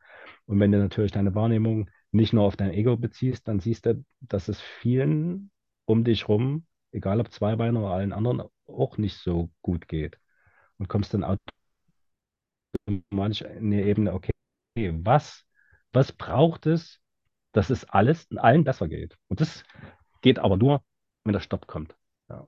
Und 0.45 0.59
wenn 0.59 0.71
du 0.71 0.77
natürlich 0.79 1.11
deine 1.11 1.35
Wahrnehmung 1.35 1.89
nicht 2.11 2.33
nur 2.33 2.43
auf 2.43 2.55
dein 2.55 2.71
Ego 2.71 2.95
beziehst, 2.97 3.47
dann 3.47 3.59
siehst 3.59 3.85
du, 3.85 4.05
dass 4.21 4.47
es 4.47 4.61
vielen 4.61 5.51
um 5.85 6.03
dich 6.03 6.27
rum, 6.29 6.65
egal 6.91 7.19
ob 7.19 7.31
Zweibeiner 7.31 7.81
oder 7.81 7.89
allen 7.91 8.13
anderen, 8.13 8.43
auch 8.67 8.97
nicht 8.97 9.17
so 9.17 9.51
gut 9.61 9.87
geht. 9.87 10.17
Und 10.77 10.87
kommst 10.87 11.13
dann 11.13 11.25
automatisch 12.87 13.41
in 13.41 13.71
die 13.71 13.81
Ebene, 13.81 14.13
okay, 14.13 14.31
was, 14.75 15.44
was 15.95 16.11
braucht 16.13 16.65
es, 16.67 17.01
dass 17.53 17.69
es 17.71 17.85
alles 17.89 18.25
in 18.25 18.37
allen 18.39 18.63
besser 18.65 18.87
geht? 18.89 19.17
Und 19.29 19.41
das 19.41 19.63
geht 20.21 20.39
aber 20.39 20.57
nur, 20.57 20.83
wenn 21.25 21.33
der 21.33 21.41
Stopp 21.41 21.67
kommt. 21.67 21.95
Ja. 22.29 22.47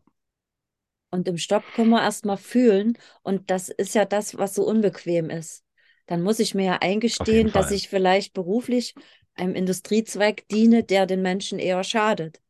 Und 1.09 1.27
im 1.27 1.37
Stopp 1.37 1.71
können 1.73 1.89
wir 1.89 2.01
erstmal 2.01 2.37
fühlen. 2.37 2.97
Und 3.23 3.49
das 3.49 3.69
ist 3.69 3.95
ja 3.95 4.05
das, 4.05 4.37
was 4.37 4.55
so 4.55 4.65
unbequem 4.67 5.29
ist. 5.29 5.63
Dann 6.05 6.21
muss 6.21 6.39
ich 6.39 6.53
mir 6.55 6.65
ja 6.65 6.77
eingestehen, 6.81 7.51
dass 7.51 7.71
ich 7.71 7.89
vielleicht 7.89 8.33
beruflich 8.33 8.95
einem 9.35 9.55
Industriezweig 9.55 10.47
diene, 10.49 10.83
der 10.83 11.05
den 11.05 11.21
Menschen 11.21 11.59
eher 11.59 11.83
schadet. 11.83 12.41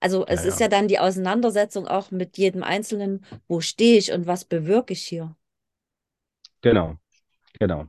Also 0.00 0.26
es 0.26 0.44
Ja, 0.44 0.44
ist 0.44 0.60
ja. 0.60 0.60
ja 0.60 0.68
dann 0.68 0.88
die 0.88 0.98
Auseinandersetzung 1.00 1.88
auch 1.88 2.10
mit 2.12 2.38
jedem 2.38 2.62
Einzelnen, 2.64 3.24
wo 3.48 3.60
stehe 3.60 3.98
ich 3.98 4.12
und 4.12 4.26
was 4.26 4.44
bewirke 4.44 4.94
ich 4.94 5.02
hier. 5.04 5.36
Genau, 6.62 6.98
genau. 7.60 7.88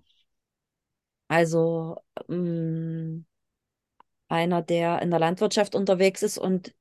Also 1.34 1.98
mh, 2.28 3.24
einer, 4.28 4.62
der 4.62 5.02
in 5.02 5.10
der 5.10 5.20
Landwirtschaft 5.20 5.74
unterwegs 5.74 6.22
ist 6.22 6.38
und 6.38 6.76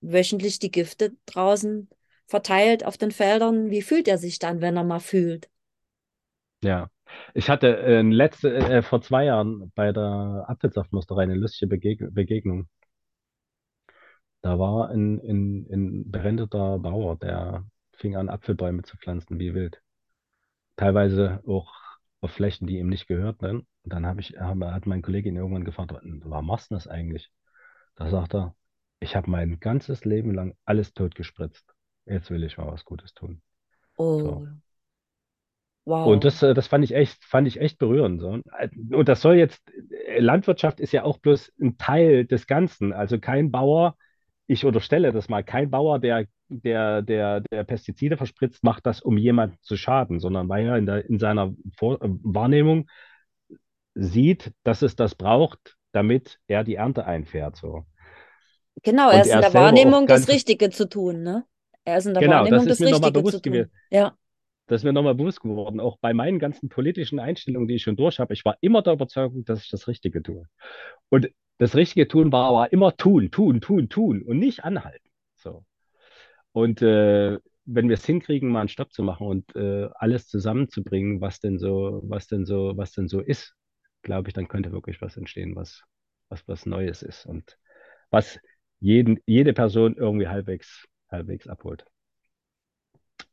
wöchentlich 0.00 0.58
die 0.58 0.72
Gifte 0.72 1.16
draußen 1.26 1.88
verteilt 2.26 2.84
auf 2.84 2.98
den 2.98 3.12
Feldern, 3.12 3.70
wie 3.70 3.82
fühlt 3.82 4.08
er 4.08 4.18
sich 4.18 4.40
dann, 4.40 4.60
wenn 4.60 4.76
er 4.76 4.84
mal 4.84 5.00
fühlt? 5.00 5.48
Ja. 6.64 6.90
Ich 7.34 7.48
hatte 7.50 7.76
äh, 7.78 8.02
letzte, 8.02 8.54
äh, 8.56 8.82
vor 8.82 9.00
zwei 9.00 9.26
Jahren 9.26 9.70
bei 9.76 9.92
der 9.92 10.44
Apfelsaftmusterei 10.48 11.22
eine 11.22 11.34
lustige 11.34 11.68
Begeg 11.68 12.12
Begegnung. 12.12 12.68
Da 14.42 14.58
war 14.58 14.90
ein, 14.90 15.20
ein, 15.20 15.66
ein 15.72 16.10
berendeter 16.10 16.78
Bauer, 16.78 17.16
der 17.16 17.64
fing 17.96 18.16
an, 18.16 18.28
Apfelbäume 18.28 18.82
zu 18.82 18.96
pflanzen, 18.96 19.38
wie 19.38 19.54
wild. 19.54 19.80
Teilweise 20.76 21.42
auch 21.46 21.72
auf 22.20 22.32
Flächen, 22.32 22.66
die 22.66 22.78
ihm 22.78 22.88
nicht 22.88 23.06
gehörten. 23.08 23.66
Und 23.84 23.92
dann 23.92 24.06
habe 24.06 24.20
ich, 24.20 24.34
hab, 24.38 24.58
hat 24.60 24.86
mein 24.86 25.02
Kollege 25.02 25.28
ihn 25.28 25.36
irgendwann 25.36 25.64
gefragt, 25.64 25.92
warum 25.92 26.46
machst 26.46 26.70
du 26.70 26.74
das 26.74 26.88
eigentlich? 26.88 27.30
Da 27.96 28.08
sagt 28.08 28.34
er, 28.34 28.54
ich 29.00 29.14
habe 29.14 29.30
mein 29.30 29.60
ganzes 29.60 30.04
Leben 30.04 30.32
lang 30.32 30.56
alles 30.64 30.94
totgespritzt. 30.94 31.72
Jetzt 32.06 32.30
will 32.30 32.42
ich 32.42 32.56
mal 32.56 32.66
was 32.66 32.84
Gutes 32.84 33.14
tun. 33.14 33.42
So. 33.96 34.04
Oh, 34.04 34.46
wow. 35.84 36.06
Und 36.06 36.24
das, 36.24 36.42
äh, 36.42 36.54
das 36.54 36.66
fand 36.66 36.84
ich 36.84 36.94
echt, 36.94 37.22
fand 37.24 37.46
ich 37.46 37.60
echt 37.60 37.78
berührend. 37.78 38.20
So. 38.20 38.40
Und 38.90 39.08
das 39.08 39.20
soll 39.20 39.36
jetzt, 39.36 39.62
äh, 39.90 40.18
Landwirtschaft 40.18 40.80
ist 40.80 40.92
ja 40.92 41.04
auch 41.04 41.18
bloß 41.18 41.52
ein 41.60 41.76
Teil 41.76 42.24
des 42.24 42.46
Ganzen. 42.46 42.92
Also 42.92 43.18
kein 43.18 43.50
Bauer, 43.50 43.96
ich 44.46 44.64
unterstelle 44.64 45.12
das 45.12 45.28
mal, 45.28 45.44
kein 45.44 45.70
Bauer, 45.70 45.98
der, 45.98 46.26
der, 46.48 47.02
der, 47.02 47.40
der 47.40 47.64
Pestizide 47.64 48.16
verspritzt, 48.16 48.64
macht 48.64 48.86
das, 48.86 49.00
um 49.00 49.18
jemandem 49.18 49.58
zu 49.62 49.76
schaden, 49.76 50.20
sondern 50.20 50.48
weil 50.48 50.66
er 50.66 50.78
in, 50.78 50.86
der, 50.86 51.08
in 51.08 51.18
seiner 51.18 51.54
Vor 51.76 52.02
äh, 52.02 52.08
Wahrnehmung 52.22 52.88
sieht, 53.94 54.52
dass 54.64 54.82
es 54.82 54.96
das 54.96 55.14
braucht, 55.14 55.76
damit 55.92 56.40
er 56.48 56.64
die 56.64 56.74
Ernte 56.76 57.06
einfährt. 57.06 57.56
So. 57.56 57.84
Genau, 58.82 59.10
er 59.10 59.20
Und 59.20 59.20
ist 59.22 59.32
in 59.32 59.38
er 59.38 59.42
der 59.42 59.54
auch 59.54 59.54
Wahrnehmung, 59.54 60.06
das 60.06 60.28
Richtige 60.28 60.70
zu 60.70 60.88
tun, 60.88 61.22
ne? 61.22 61.44
Er 61.84 61.98
ist 61.98 62.06
in 62.06 62.14
der 62.14 62.22
genau, 62.22 62.46
das 62.46 62.52
Wahrnehmung, 62.52 62.66
ist 62.66 62.80
das 62.80 62.80
mir 62.80 62.90
nochmal 62.90 63.10
Richtige 63.10 63.24
zu 63.24 63.40
bewusst 63.40 63.42
tun. 63.42 63.52
gewesen. 63.52 63.72
Ja, 63.90 64.16
Das 64.66 64.80
ist 64.80 64.84
mir 64.84 64.92
nochmal 64.92 65.14
bewusst 65.14 65.40
geworden, 65.42 65.80
auch 65.80 65.98
bei 66.00 66.14
meinen 66.14 66.38
ganzen 66.38 66.68
politischen 66.70 67.18
Einstellungen, 67.18 67.68
die 67.68 67.74
ich 67.74 67.82
schon 67.82 67.96
durch 67.96 68.18
habe. 68.18 68.32
Ich 68.34 68.44
war 68.44 68.56
immer 68.62 68.82
der 68.82 68.94
Überzeugung, 68.94 69.44
dass 69.44 69.62
ich 69.62 69.70
das 69.70 69.88
Richtige 69.88 70.22
tue. 70.22 70.46
Und 71.10 71.30
das 71.58 71.76
Richtige 71.76 72.08
tun 72.08 72.32
war 72.32 72.46
aber 72.48 72.72
immer 72.72 72.96
tun, 72.96 73.30
tun, 73.30 73.60
tun, 73.60 73.88
tun 73.88 74.22
und 74.22 74.38
nicht 74.38 74.64
anhalten. 74.64 75.08
So. 75.36 75.64
Und 76.52 76.82
äh, 76.82 77.38
wenn 77.66 77.88
wir 77.88 77.94
es 77.94 78.06
hinkriegen, 78.06 78.50
mal 78.50 78.60
einen 78.60 78.68
Stopp 78.68 78.92
zu 78.92 79.02
machen 79.02 79.26
und 79.26 79.56
äh, 79.56 79.88
alles 79.94 80.28
zusammenzubringen, 80.28 81.20
was 81.20 81.40
denn 81.40 81.58
so, 81.58 82.00
was 82.04 82.26
denn 82.28 82.46
so, 82.46 82.72
was 82.76 82.92
denn 82.92 83.08
so 83.08 83.20
ist, 83.20 83.54
glaube 84.04 84.28
ich, 84.28 84.34
dann 84.34 84.48
könnte 84.48 84.70
wirklich 84.72 85.02
was 85.02 85.16
entstehen, 85.16 85.56
was, 85.56 85.82
was, 86.28 86.46
was 86.46 86.66
Neues 86.66 87.02
ist 87.02 87.26
und 87.26 87.58
was 88.10 88.38
jeden, 88.78 89.18
jede 89.26 89.52
Person 89.52 89.96
irgendwie 89.96 90.28
halbwegs, 90.28 90.86
halbwegs 91.10 91.48
abholt. 91.48 91.84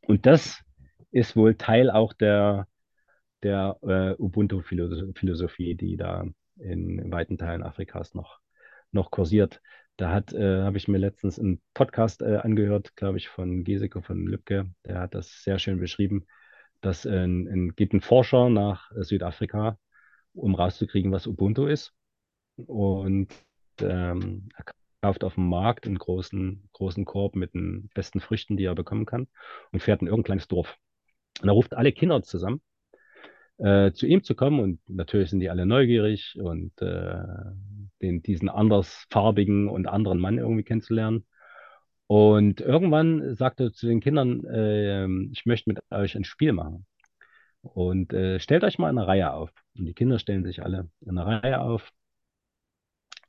Und 0.06 0.26
das 0.26 0.62
ist 1.10 1.36
wohl 1.36 1.54
Teil 1.56 1.90
auch 1.90 2.12
der, 2.12 2.66
der 3.42 3.76
äh, 3.82 4.14
Ubuntu-Philosophie, 4.20 5.74
die 5.74 5.96
da 5.96 6.24
in 6.58 7.10
weiten 7.12 7.38
Teilen 7.38 7.62
Afrikas 7.62 8.14
noch, 8.14 8.40
noch 8.92 9.10
kursiert. 9.10 9.60
Da 9.96 10.18
äh, 10.18 10.62
habe 10.62 10.78
ich 10.78 10.88
mir 10.88 10.98
letztens 10.98 11.38
einen 11.38 11.60
Podcast 11.74 12.22
äh, 12.22 12.36
angehört, 12.36 12.96
glaube 12.96 13.18
ich, 13.18 13.28
von 13.28 13.64
Geseke 13.64 14.02
von 14.02 14.26
Lübcke. 14.26 14.70
Der 14.86 15.00
hat 15.00 15.14
das 15.14 15.42
sehr 15.42 15.58
schön 15.58 15.78
beschrieben. 15.78 16.26
dass 16.80 17.06
ein, 17.06 17.46
ein, 17.48 17.76
geht 17.76 17.92
ein 17.92 18.00
Forscher 18.00 18.50
nach 18.50 18.90
Südafrika, 18.96 19.78
um 20.34 20.54
rauszukriegen, 20.54 21.12
was 21.12 21.26
Ubuntu 21.26 21.66
ist. 21.66 21.92
Und 22.56 23.28
ähm, 23.80 24.48
er 24.56 24.64
kauft 25.02 25.24
auf 25.24 25.34
dem 25.34 25.48
Markt 25.48 25.86
einen 25.86 25.98
großen, 25.98 26.68
großen 26.72 27.04
Korb 27.04 27.34
mit 27.34 27.54
den 27.54 27.90
besten 27.94 28.20
Früchten, 28.20 28.56
die 28.56 28.64
er 28.64 28.74
bekommen 28.74 29.06
kann, 29.06 29.26
und 29.72 29.82
fährt 29.82 30.00
in 30.00 30.06
irgendein 30.06 30.26
kleines 30.26 30.48
Dorf. 30.48 30.76
Und 31.40 31.48
er 31.48 31.54
ruft 31.54 31.74
alle 31.74 31.92
Kinder 31.92 32.22
zusammen, 32.22 32.60
äh, 33.58 33.92
zu 33.92 34.06
ihm 34.06 34.22
zu 34.22 34.34
kommen. 34.34 34.60
Und 34.60 34.80
natürlich 34.88 35.30
sind 35.30 35.40
die 35.40 35.50
alle 35.50 35.66
neugierig 35.66 36.38
und 36.40 36.72
äh, 36.80 37.14
den, 38.00 38.22
diesen 38.22 38.48
andersfarbigen 38.48 39.68
und 39.68 39.86
anderen 39.86 40.18
Mann 40.18 40.38
irgendwie 40.38 40.64
kennenzulernen. 40.64 41.26
Und 42.06 42.60
irgendwann 42.60 43.34
sagt 43.36 43.60
er 43.60 43.72
zu 43.72 43.86
den 43.86 44.00
Kindern, 44.00 44.44
äh, 44.44 45.06
ich 45.32 45.46
möchte 45.46 45.70
mit 45.70 45.80
euch 45.90 46.14
ein 46.14 46.24
Spiel 46.24 46.52
machen. 46.52 46.86
Und 47.62 48.12
äh, 48.12 48.40
stellt 48.40 48.64
euch 48.64 48.78
mal 48.78 48.90
in 48.90 48.98
einer 48.98 49.08
Reihe 49.08 49.32
auf. 49.32 49.50
Und 49.76 49.86
die 49.86 49.94
Kinder 49.94 50.18
stellen 50.18 50.44
sich 50.44 50.62
alle 50.62 50.90
in 51.00 51.16
einer 51.16 51.42
Reihe 51.42 51.60
auf. 51.60 51.92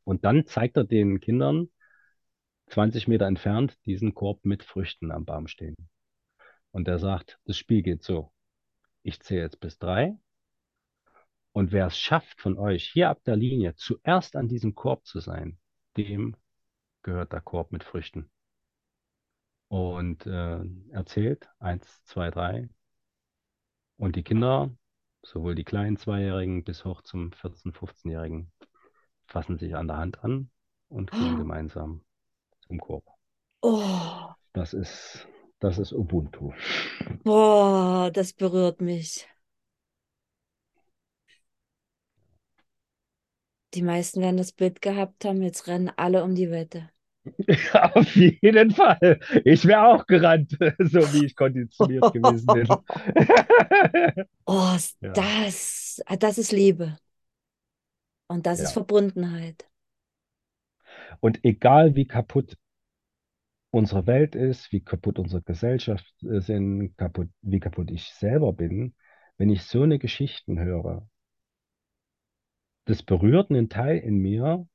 Und 0.04 0.26
dann 0.26 0.46
zeigt 0.46 0.76
er 0.76 0.84
den 0.84 1.20
Kindern 1.20 1.70
20 2.68 3.08
Meter 3.08 3.28
entfernt 3.28 3.78
diesen 3.86 4.14
Korb 4.14 4.46
mit 4.46 4.64
Früchten 4.64 5.12
am 5.12 5.26
Baum 5.26 5.48
stehen. 5.48 5.76
Und 6.72 6.88
er 6.88 6.98
sagt, 6.98 7.40
das 7.46 7.58
Spiel 7.58 7.84
geht 7.84 8.04
so. 8.04 8.32
Ich 9.04 9.20
zähle 9.22 9.42
jetzt 9.42 9.60
bis 9.60 9.78
drei. 9.78 10.18
Und 11.52 11.72
wer 11.72 11.88
es 11.88 11.98
schafft 11.98 12.42
von 12.42 12.58
euch 12.58 12.90
hier 12.92 13.10
ab 13.10 13.24
der 13.26 13.36
Linie 13.36 13.76
zuerst 13.76 14.36
an 14.36 14.48
diesem 14.48 14.74
Korb 14.74 15.06
zu 15.06 15.20
sein, 15.20 15.60
dem 15.98 16.36
gehört 17.04 17.32
der 17.32 17.42
Korb 17.42 17.72
mit 17.72 17.84
Früchten. 17.84 18.32
Und 19.68 20.26
äh, 20.26 20.62
erzählt 20.92 21.48
eins, 21.60 22.04
zwei, 22.06 22.32
drei. 22.32 22.70
Und 24.04 24.18
die 24.18 24.24
Kinder, 24.24 24.70
sowohl 25.22 25.56
die 25.56 25.64
kleinen 25.64 25.96
Zweijährigen 25.96 26.66
bis 26.66 26.84
hoch 26.84 27.04
zum 27.04 27.30
14-, 27.32 27.72
15-Jährigen, 27.72 28.52
fassen 29.28 29.58
sich 29.58 29.78
an 29.78 29.88
der 29.88 29.96
Hand 29.96 30.22
an 30.26 30.50
und 30.90 31.10
gehen 31.10 31.38
gemeinsam 31.38 32.02
zum 32.68 32.82
Korb. 32.82 33.06
Oh, 33.62 34.28
Das 34.52 34.74
ist, 34.74 35.26
das 35.62 35.78
ist 35.78 35.94
Ubuntu. 35.94 36.52
boah, 37.24 38.12
das 38.12 38.34
berührt 38.34 38.82
mich. 38.82 39.26
Die 43.74 43.84
meisten 43.84 44.20
werden 44.20 44.36
das 44.36 44.52
Bild 44.52 44.82
gehabt 44.82 45.24
haben, 45.24 45.42
jetzt 45.42 45.68
rennen 45.68 45.94
alle 45.96 46.26
um 46.26 46.36
die 46.36 46.52
Wette. 46.52 46.90
Auf 47.74 48.16
jeden 48.16 48.72
Fall. 48.72 49.20
Ich 49.46 49.66
wäre 49.66 49.88
auch 49.88 50.06
gerannt, 50.08 50.52
so 50.80 51.12
wie 51.14 51.26
ich 51.26 51.36
konditioniert 51.36 52.12
gewesen 52.12 52.52
bin. 52.52 52.84
Oh, 54.46 54.74
ist 54.76 54.98
Ja. 55.02 55.14
das, 55.14 56.02
ah, 56.06 56.16
das 56.18 56.38
ist 56.38 56.52
Liebe. 56.52 56.98
Und 58.28 58.46
das 58.48 58.60
ist 58.60 58.72
Ja. 58.72 58.74
Verbundenheit. 58.74 59.66
Und 61.22 61.44
egal 61.44 61.96
wie 61.96 62.06
kaputt 62.06 62.56
unsere 63.72 64.08
Welt 64.08 64.36
ist, 64.36 64.72
wie 64.72 64.80
kaputt 64.82 65.20
unsere 65.20 65.42
Gesellschaft 65.42 66.06
äh, 66.24 66.40
sind, 66.42 66.96
kaputt, 66.98 67.30
wie 67.42 67.60
kaputt 67.60 67.92
ich 67.92 68.06
selber 68.14 68.54
bin, 68.54 68.96
wenn 69.38 69.50
ich 69.50 69.64
so 69.64 69.82
eine 69.84 70.00
Geschichten 70.00 70.60
höre, 70.60 71.06
das 72.86 73.04
berührt 73.04 73.50
einen 73.50 73.68
Teil 73.68 73.98
in 73.98 74.20
mir 74.20 74.66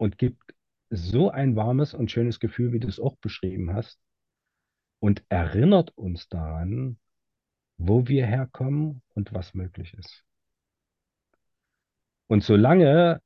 und 0.00 0.16
gibt 0.16 0.54
so 0.88 1.30
ein 1.30 1.56
warmes 1.56 1.92
und 1.92 2.10
schönes 2.10 2.40
Gefühl, 2.40 2.72
wie 2.72 2.80
du 2.80 2.88
es 2.88 2.98
auch 2.98 3.16
beschrieben 3.16 3.74
hast, 3.74 4.00
und 4.98 5.22
erinnert 5.28 5.96
uns 5.96 6.28
daran, 6.28 6.98
wo 7.76 8.08
wir 8.08 8.26
herkommen 8.26 9.02
und 9.14 9.34
was 9.34 9.52
möglich 9.52 9.92
ist. 9.94 10.24
Und 12.28 12.42
solange 12.42 13.20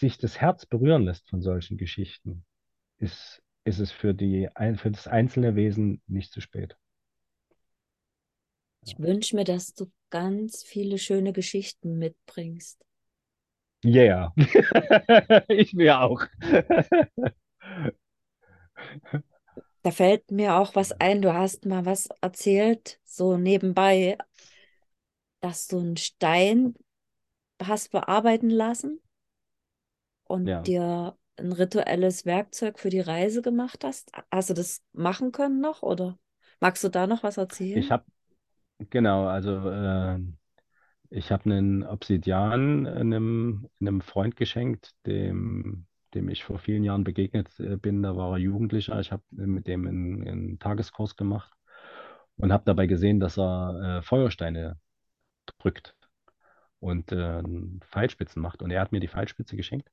sich 0.00 0.18
das 0.18 0.40
Herz 0.40 0.66
berühren 0.66 1.04
lässt 1.04 1.28
von 1.28 1.42
solchen 1.42 1.76
Geschichten, 1.76 2.44
ist, 2.98 3.40
ist 3.62 3.78
es 3.78 3.92
für 3.92 4.14
die, 4.14 4.48
für 4.76 4.90
das 4.90 5.06
einzelne 5.06 5.54
Wesen 5.54 6.02
nicht 6.08 6.32
zu 6.32 6.40
spät. 6.40 6.76
Ich 8.84 8.98
wünsche 8.98 9.36
mir, 9.36 9.44
dass 9.44 9.74
du 9.74 9.92
ganz 10.10 10.64
viele 10.64 10.98
schöne 10.98 11.32
Geschichten 11.32 11.98
mitbringst. 11.98 12.84
Yeah. 13.84 14.28
Ich 15.48 15.72
mir 15.74 16.00
auch. 16.00 16.22
Da 19.82 19.90
fällt 19.90 20.30
mir 20.30 20.56
auch 20.56 20.74
was 20.74 20.92
ein. 20.92 21.22
Du 21.22 21.32
hast 21.34 21.66
mal 21.66 21.84
was 21.84 22.08
erzählt, 22.20 23.00
so 23.04 23.36
nebenbei, 23.36 24.16
dass 25.40 25.66
du 25.68 25.78
einen 25.78 25.96
Stein 25.98 26.74
hast 27.62 27.90
bearbeiten 27.92 28.50
lassen 28.50 29.00
und 30.24 30.50
Ja. 30.50 30.66
dir 30.66 31.16
ein 31.36 31.52
rituelles 31.52 32.24
Werkzeug 32.26 32.78
für 32.78 32.90
die 32.90 33.00
Reise 33.00 33.42
gemacht 33.42 33.84
hast. 33.84 34.10
Hast 34.30 34.50
du 34.50 34.54
das 34.54 34.82
machen 34.92 35.32
können 35.32 35.60
noch 35.60 35.82
oder 35.82 36.18
magst 36.60 36.84
du 36.84 36.88
da 36.88 37.06
noch 37.06 37.22
was 37.22 37.36
erzählen? 37.36 37.84
Ich 37.84 37.90
habe, 37.90 38.04
genau, 38.90 39.26
also 39.28 39.70
äh, 39.70 40.20
ich 41.14 41.30
habe 41.30 41.44
einen 41.44 41.84
Obsidian 41.84 42.86
einem, 42.86 43.68
einem 43.80 44.00
Freund 44.00 44.34
geschenkt, 44.36 44.92
dem, 45.06 45.86
dem 46.14 46.28
ich 46.30 46.42
vor 46.42 46.58
vielen 46.58 46.84
Jahren 46.84 47.04
begegnet 47.04 47.48
äh, 47.60 47.76
bin. 47.76 48.02
Da 48.02 48.16
war 48.16 48.32
er 48.32 48.38
Jugendlicher. 48.38 48.98
Ich 48.98 49.12
habe 49.12 49.22
mit 49.30 49.66
dem 49.66 49.86
einen, 49.86 50.26
einen 50.26 50.58
Tageskurs 50.58 51.16
gemacht 51.16 51.52
und 52.36 52.52
habe 52.52 52.64
dabei 52.64 52.86
gesehen, 52.86 53.20
dass 53.20 53.38
er 53.38 53.98
äh, 53.98 54.02
Feuersteine 54.02 54.78
drückt 55.58 55.94
und 56.80 57.12
äh, 57.12 57.42
Pfeilspitzen 57.82 58.40
macht. 58.40 58.62
Und 58.62 58.70
er 58.70 58.80
hat 58.80 58.92
mir 58.92 59.00
die 59.00 59.08
Pfeilspitze 59.08 59.56
geschenkt. 59.56 59.90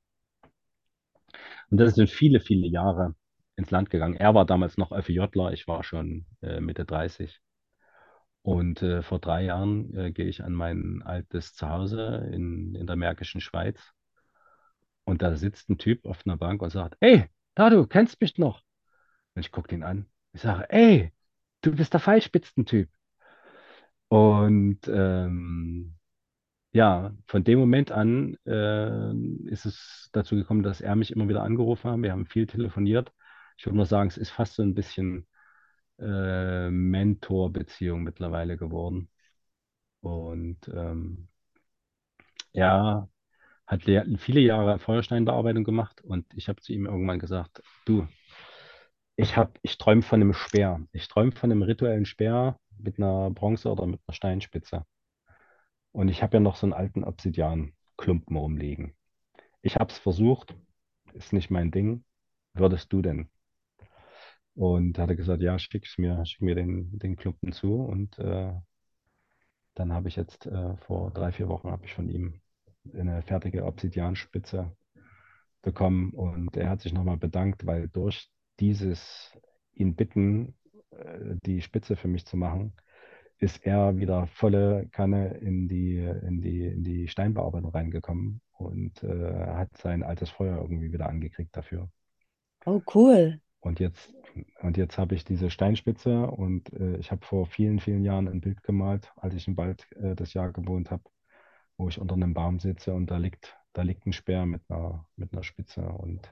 Und 1.69 1.79
das 1.79 1.95
sind 1.95 2.09
viele, 2.09 2.39
viele 2.39 2.67
Jahre 2.67 3.15
ins 3.57 3.71
Land 3.71 3.89
gegangen. 3.89 4.15
Er 4.15 4.33
war 4.35 4.45
damals 4.45 4.77
noch 4.77 4.97
FJler, 4.97 5.51
ich 5.51 5.67
war 5.67 5.83
schon 5.83 6.25
äh, 6.41 6.61
Mitte 6.61 6.85
30. 6.85 7.41
Und 8.41 8.81
äh, 8.81 9.01
vor 9.01 9.19
drei 9.19 9.43
Jahren 9.43 9.95
äh, 9.95 10.11
gehe 10.11 10.27
ich 10.27 10.43
an 10.43 10.53
mein 10.53 11.01
altes 11.03 11.53
Zuhause 11.53 12.29
in, 12.31 12.75
in 12.75 12.87
der 12.87 12.95
Märkischen 12.95 13.41
Schweiz. 13.41 13.79
Und 15.03 15.21
da 15.21 15.35
sitzt 15.35 15.69
ein 15.69 15.77
Typ 15.77 16.05
auf 16.05 16.25
einer 16.25 16.37
Bank 16.37 16.61
und 16.61 16.69
sagt, 16.69 16.95
ey, 16.99 17.25
da 17.55 17.69
du 17.69 17.85
kennst 17.87 18.21
mich 18.21 18.37
noch. 18.37 18.61
Und 19.35 19.41
ich 19.41 19.51
gucke 19.51 19.75
ihn 19.75 19.83
an. 19.83 20.05
Ich 20.33 20.41
sage, 20.41 20.69
ey, 20.69 21.11
du 21.61 21.75
bist 21.75 21.93
der 21.93 21.99
Pfeilspitzentyp. 21.99 22.89
Und 24.07 24.79
ähm, 24.87 25.95
ja, 26.71 27.13
von 27.27 27.43
dem 27.43 27.59
Moment 27.59 27.91
an 27.91 28.37
äh, 28.45 29.13
ist 29.49 29.65
es 29.65 30.09
dazu 30.13 30.35
gekommen, 30.35 30.63
dass 30.63 30.81
er 30.81 30.95
mich 30.95 31.11
immer 31.11 31.27
wieder 31.27 31.43
angerufen 31.43 31.91
hat. 31.91 32.01
Wir 32.01 32.11
haben 32.11 32.25
viel 32.25 32.47
telefoniert. 32.47 33.11
Ich 33.57 33.65
würde 33.65 33.77
mal 33.77 33.85
sagen, 33.85 34.09
es 34.09 34.17
ist 34.17 34.29
fast 34.31 34.55
so 34.55 34.63
ein 34.63 34.75
bisschen 34.75 35.27
äh, 35.99 36.69
Mentor-Beziehung 36.71 38.03
mittlerweile 38.03 38.57
geworden. 38.57 39.09
Und 40.01 40.59
ähm, 40.73 41.29
er 42.53 43.09
hat 43.67 43.85
le- 43.85 44.17
viele 44.19 44.41
Jahre 44.41 44.79
Feuersteinbearbeitung 44.79 45.63
gemacht 45.65 46.01
und 46.03 46.25
ich 46.35 46.49
habe 46.49 46.61
zu 46.61 46.73
ihm 46.73 46.85
irgendwann 46.87 47.19
gesagt, 47.19 47.63
du, 47.85 48.07
ich 49.17 49.37
hab, 49.37 49.59
ich 49.61 49.77
träume 49.77 50.01
von 50.01 50.19
einem 50.21 50.33
Speer. 50.33 50.81
Ich 50.93 51.07
träume 51.07 51.31
von 51.31 51.51
einem 51.51 51.61
rituellen 51.63 52.05
Speer 52.05 52.59
mit 52.77 52.97
einer 52.97 53.29
Bronze 53.31 53.69
oder 53.71 53.85
mit 53.85 53.99
einer 54.07 54.15
Steinspitze. 54.15 54.85
Und 55.91 56.09
ich 56.09 56.23
habe 56.23 56.37
ja 56.37 56.39
noch 56.39 56.55
so 56.55 56.65
einen 56.65 56.73
alten 56.73 57.03
Obsidian-Klumpen 57.03 58.35
rumliegen. 58.35 58.95
Ich 59.61 59.77
habe 59.77 59.91
es 59.93 59.99
versucht, 59.99 60.55
ist 61.13 61.33
nicht 61.33 61.51
mein 61.51 61.71
Ding. 61.71 62.05
Würdest 62.55 62.93
du 62.93 63.01
denn? 63.03 63.29
Und 64.55 64.97
hat 64.99 65.09
er 65.09 65.15
gesagt, 65.15 65.41
ja, 65.41 65.57
schick 65.57 65.87
mir, 65.97 66.25
schick 66.25 66.41
mir 66.41 66.55
den, 66.55 66.97
den 66.99 67.15
Klumpen 67.15 67.51
zu. 67.51 67.75
Und 67.75 68.19
äh, 68.19 68.53
dann 69.75 69.93
habe 69.93 70.09
ich 70.09 70.15
jetzt 70.15 70.45
äh, 70.45 70.75
vor 70.77 71.11
drei, 71.11 71.31
vier 71.31 71.47
Wochen 71.47 71.71
habe 71.71 71.85
ich 71.85 71.93
von 71.93 72.09
ihm 72.09 72.41
eine 72.93 73.21
fertige 73.21 73.65
Obsidianspitze 73.65 74.75
bekommen. 75.61 76.11
Und 76.11 76.57
er 76.57 76.69
hat 76.69 76.81
sich 76.81 76.93
nochmal 76.93 77.17
bedankt, 77.17 77.65
weil 77.65 77.87
durch 77.87 78.29
dieses 78.59 79.31
ihn 79.73 79.95
bitten, 79.95 80.55
äh, 80.91 81.35
die 81.45 81.61
Spitze 81.61 81.95
für 81.95 82.07
mich 82.07 82.25
zu 82.25 82.35
machen, 82.35 82.73
ist 83.37 83.65
er 83.65 83.97
wieder 83.97 84.27
volle 84.27 84.87
Kanne 84.91 85.37
in 85.37 85.67
die, 85.67 85.97
in 85.97 86.41
die, 86.41 86.65
in 86.65 86.83
die 86.83 87.07
Steinbearbeitung 87.07 87.71
reingekommen 87.71 88.41
und 88.51 89.01
äh, 89.03 89.47
hat 89.47 89.77
sein 89.77 90.03
altes 90.03 90.29
Feuer 90.29 90.61
irgendwie 90.61 90.91
wieder 90.91 91.07
angekriegt 91.07 91.55
dafür. 91.55 91.89
Oh, 92.65 92.81
cool. 92.93 93.39
Und 93.61 93.79
jetzt, 93.79 94.13
und 94.61 94.77
jetzt 94.77 94.97
habe 94.97 95.15
ich 95.15 95.23
diese 95.25 95.49
Steinspitze 95.49 96.27
und 96.27 96.71
äh, 96.73 96.97
ich 96.97 97.11
habe 97.11 97.25
vor 97.25 97.45
vielen, 97.47 97.79
vielen 97.79 98.03
Jahren 98.03 98.27
ein 98.27 98.41
Bild 98.41 98.63
gemalt, 98.63 99.11
als 99.17 99.35
ich 99.35 99.47
im 99.47 99.57
Wald 99.57 99.87
äh, 99.97 100.15
das 100.15 100.33
Jahr 100.33 100.51
gewohnt 100.51 100.91
habe, 100.91 101.03
wo 101.77 101.89
ich 101.89 101.99
unter 101.99 102.15
einem 102.15 102.33
Baum 102.33 102.59
sitze 102.59 102.93
und 102.93 103.07
da 103.11 103.17
liegt, 103.17 103.57
da 103.73 103.83
liegt 103.83 104.05
ein 104.05 104.13
Speer 104.13 104.45
mit 104.45 104.63
einer, 104.69 105.07
mit 105.15 105.33
einer 105.33 105.43
Spitze. 105.43 105.81
Und 105.83 106.31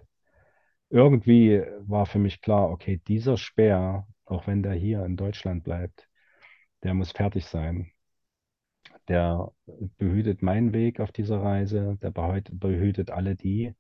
irgendwie 0.89 1.62
war 1.80 2.06
für 2.06 2.20
mich 2.20 2.41
klar, 2.41 2.70
okay, 2.70 3.02
dieser 3.08 3.38
Speer, 3.38 4.08
auch 4.26 4.48
wenn 4.48 4.63
der 4.63 4.74
hier 4.74 5.06
in 5.06 5.17
Deutschland 5.17 5.63
bleibt, 5.63 6.10
der 6.84 6.93
muss 6.93 7.12
fertig 7.12 7.46
sein. 7.48 7.91
Der 9.08 9.52
behütet 9.98 10.43
meinen 10.43 10.72
Weg 10.72 11.00
auf 11.00 11.12
dieser 11.12 11.41
Reise, 11.41 11.98
der 12.04 12.12
behüt- 12.12 12.52
behütet 12.54 13.10
alle 13.10 13.36
die, 13.36 13.74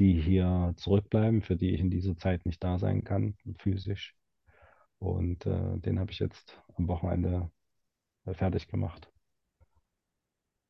die 0.00 0.18
hier 0.18 0.72
zurückbleiben, 0.78 1.42
für 1.42 1.56
die 1.56 1.74
ich 1.74 1.80
in 1.80 1.90
dieser 1.90 2.16
Zeit 2.16 2.46
nicht 2.46 2.64
da 2.64 2.78
sein 2.78 3.04
kann, 3.04 3.36
physisch. 3.58 4.16
Und 4.98 5.44
äh, 5.46 5.78
den 5.78 6.00
habe 6.00 6.10
ich 6.10 6.18
jetzt 6.18 6.60
am 6.74 6.88
Wochenende 6.88 7.50
äh, 8.24 8.32
fertig 8.32 8.66
gemacht. 8.68 9.12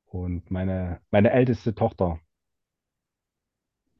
Und 0.06 0.50
meine, 0.50 1.00
meine 1.12 1.30
älteste 1.30 1.74
Tochter, 1.76 2.20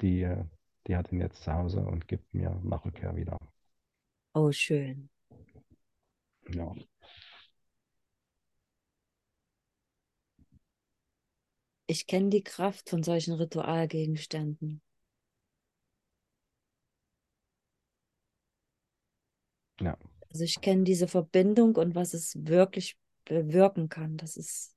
die, 0.01 0.23
äh, 0.23 0.45
die 0.89 0.97
hat 0.97 1.13
ihn 1.13 1.21
jetzt 1.21 1.45
zu 1.45 1.53
Hause 1.53 1.81
und 1.87 2.09
gibt 2.09 2.35
mir 2.35 2.61
nach 2.65 2.85
Rückkehr 2.85 3.15
wieder. 3.15 3.39
Oh, 4.35 4.51
schön. 4.51 5.11
Ja. 6.49 6.75
Ich 11.87 12.09
kenne 12.09 12.31
die 12.31 12.43
Kraft 12.43 12.91
von 12.91 13.05
solchen 13.05 13.35
Ritualgegenständen. 13.35 14.83
Ja. 19.81 19.97
Also 20.31 20.45
ich 20.45 20.61
kenne 20.61 20.85
diese 20.85 21.09
Verbindung 21.09 21.77
und 21.77 21.95
was 21.95 22.15
es 22.15 22.37
wirklich 22.47 22.97
bewirken 23.25 23.89
kann. 23.89 24.17
Das 24.17 24.37
ist 24.37 24.75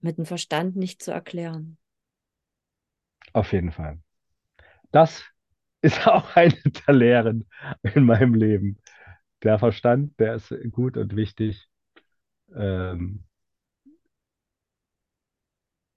mit 0.00 0.18
dem 0.18 0.26
Verstand 0.26 0.76
nicht 0.76 1.02
zu 1.02 1.10
erklären. 1.10 1.78
Auf 3.32 3.52
jeden 3.52 3.72
Fall. 3.72 3.98
Das 4.92 5.24
ist 5.82 6.06
auch 6.06 6.36
eine 6.36 6.54
der 6.86 6.94
Lehren 6.94 7.48
in 7.94 8.04
meinem 8.04 8.34
Leben. 8.34 8.78
Der 9.42 9.58
Verstand, 9.58 10.18
der 10.18 10.36
ist 10.36 10.54
gut 10.72 10.96
und 10.96 11.14
wichtig, 11.14 11.68
ähm, 12.54 13.24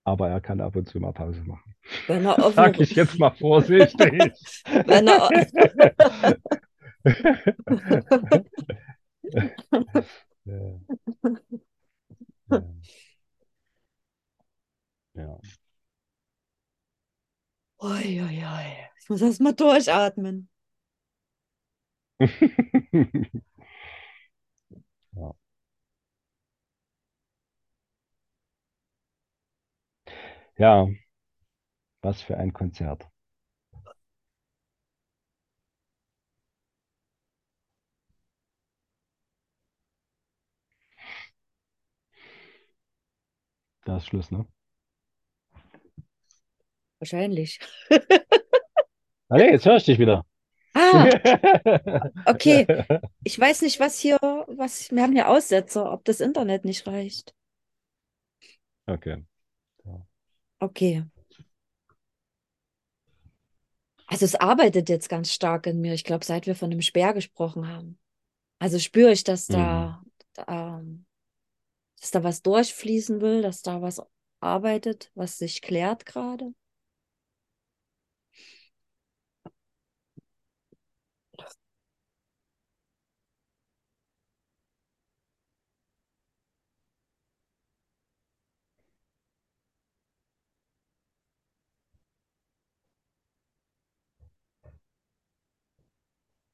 aber 0.03 0.29
er 0.29 0.41
kann 0.41 0.61
ab 0.61 0.75
und 0.75 0.89
zu 0.89 0.99
mal 0.99 1.13
Pause 1.13 1.41
machen. 1.43 1.75
Wenn 2.07 2.25
er 2.25 2.37
offen, 2.39 2.55
Sag 2.55 2.79
ich 2.79 2.91
jetzt 2.95 3.17
mal 3.19 3.31
vorsichtig. 3.31 4.33
wenn 4.85 5.07
er, 5.07 5.29
Ja. 10.45 10.79
Ja. 12.49 12.63
Ja. 15.13 15.39
Ui, 17.87 18.19
ui, 18.21 18.37
ui. 18.43 18.69
Ich 19.01 19.09
muss 19.09 19.21
erst 19.21 19.41
mal 19.41 19.51
durchatmen. 19.53 20.49
Ja. 25.15 25.33
Ja, 30.57 30.87
was 32.01 32.21
für 32.21 32.35
ein 32.35 32.51
Konzert. 32.51 33.07
Da 43.89 43.97
ist 43.97 44.05
Schluss, 44.05 44.29
ne? 44.29 44.45
Wahrscheinlich. 46.99 47.59
Ah, 49.29 49.37
nee, 49.37 49.49
jetzt 49.49 49.65
höre 49.65 49.77
ich 49.77 49.85
dich 49.85 49.97
wieder. 49.97 50.27
Ah, 50.75 51.05
okay. 52.25 52.67
Ich 53.23 53.39
weiß 53.39 53.63
nicht, 53.63 53.79
was 53.79 53.97
hier, 53.99 54.19
was, 54.21 54.91
wir 54.91 55.01
haben 55.01 55.13
hier 55.13 55.27
Aussetzer, 55.27 55.91
ob 55.91 56.05
das 56.05 56.19
Internet 56.19 56.65
nicht 56.65 56.85
reicht. 56.85 57.33
Okay. 58.85 59.23
Okay. 60.59 61.03
Also 64.05 64.25
es 64.25 64.35
arbeitet 64.35 64.89
jetzt 64.89 65.09
ganz 65.09 65.33
stark 65.33 65.65
in 65.65 65.81
mir. 65.81 65.95
Ich 65.95 66.03
glaube, 66.03 66.25
seit 66.25 66.45
wir 66.45 66.55
von 66.55 66.69
dem 66.69 66.83
Speer 66.83 67.13
gesprochen 67.13 67.67
haben. 67.67 67.97
Also 68.59 68.77
spüre 68.77 69.11
ich, 69.11 69.23
dass 69.23 69.47
da, 69.47 70.03
da, 70.33 70.79
ähm, 70.79 71.07
dass 71.99 72.11
da 72.11 72.23
was 72.23 72.41
durchfließen 72.43 73.21
will, 73.21 73.41
dass 73.41 73.61
da 73.61 73.81
was 73.81 74.01
arbeitet, 74.41 75.11
was 75.15 75.37
sich 75.37 75.61
klärt 75.61 76.05
gerade. 76.05 76.53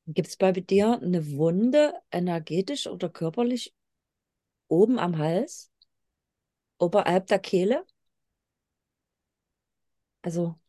Gibt 0.07 0.29
es 0.29 0.35
bei 0.37 0.51
dir 0.51 0.99
eine 0.99 1.31
Wunde, 1.37 1.93
energetisch 2.11 2.87
oder 2.87 3.07
körperlich, 3.09 3.71
oben 4.67 4.99
am 4.99 5.17
Hals? 5.17 5.71
Oberhalb 6.77 7.27
der 7.27 7.39
Kehle? 7.39 7.85
Also, 10.23 10.59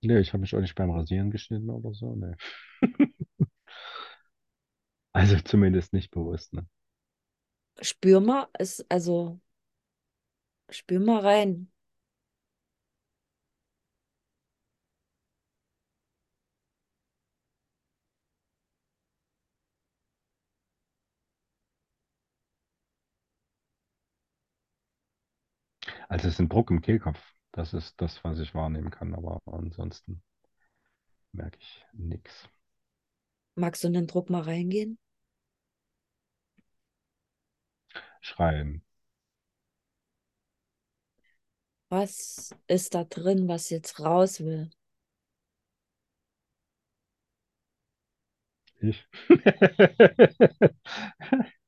Nee, 0.00 0.18
ich 0.20 0.32
habe 0.32 0.40
mich 0.40 0.54
auch 0.54 0.60
nicht 0.60 0.74
beim 0.74 0.90
Rasieren 0.90 1.30
geschnitten 1.30 1.70
oder 1.70 1.92
so. 1.94 2.14
Nee. 2.14 2.34
Also 5.14 5.36
zumindest 5.40 5.94
nicht 5.94 6.10
bewusst, 6.10 6.52
ne? 6.52 6.66
spür 7.82 8.20
mal, 8.20 8.48
ist, 8.58 8.84
also, 8.90 9.40
spür 10.70 10.98
mal 11.00 11.20
rein. 11.20 11.71
Also 26.12 26.28
es 26.28 26.34
ist 26.34 26.40
ein 26.40 26.50
Druck 26.50 26.70
im 26.70 26.82
Kehlkopf. 26.82 27.18
Das 27.52 27.72
ist 27.72 27.98
das, 27.98 28.22
was 28.22 28.38
ich 28.38 28.54
wahrnehmen 28.54 28.90
kann, 28.90 29.14
aber 29.14 29.40
ansonsten 29.46 30.22
merke 31.32 31.56
ich 31.58 31.86
nichts. 31.94 32.50
Magst 33.54 33.82
du 33.82 33.88
in 33.88 33.94
den 33.94 34.06
Druck 34.06 34.28
mal 34.28 34.42
reingehen? 34.42 34.98
Schreien. 38.20 38.84
Was 41.88 42.50
ist 42.66 42.94
da 42.94 43.04
drin, 43.04 43.48
was 43.48 43.70
jetzt 43.70 43.98
raus 43.98 44.40
will? 44.40 44.70
Ich. 48.80 49.08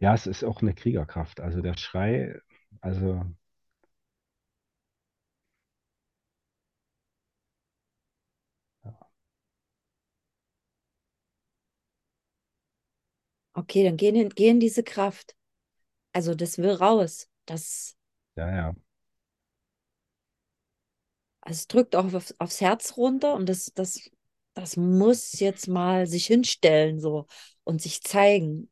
Ja, 0.00 0.14
es 0.14 0.26
ist 0.26 0.44
auch 0.44 0.60
eine 0.62 0.74
Kriegerkraft. 0.74 1.40
Also 1.40 1.60
der 1.62 1.76
Schrei, 1.76 2.40
also 2.80 3.24
Okay, 13.54 13.84
dann 13.84 13.96
geh 13.96 14.08
in, 14.08 14.28
geh 14.30 14.48
in 14.48 14.60
diese 14.60 14.82
Kraft. 14.82 15.34
Also 16.12 16.34
das 16.36 16.58
will 16.58 16.72
raus. 16.72 17.28
Das, 17.46 17.96
ja, 18.36 18.48
ja. 18.50 18.74
also 21.40 21.58
es 21.58 21.68
drückt 21.68 21.96
auch 21.96 22.12
auf, 22.14 22.34
aufs 22.38 22.60
Herz 22.60 22.96
runter 22.96 23.34
und 23.34 23.48
das, 23.48 23.72
das, 23.74 24.10
das 24.54 24.76
muss 24.76 25.38
jetzt 25.40 25.68
mal 25.68 26.06
sich 26.06 26.26
hinstellen 26.26 27.00
so 27.00 27.26
und 27.64 27.80
sich 27.82 28.02
zeigen. 28.02 28.70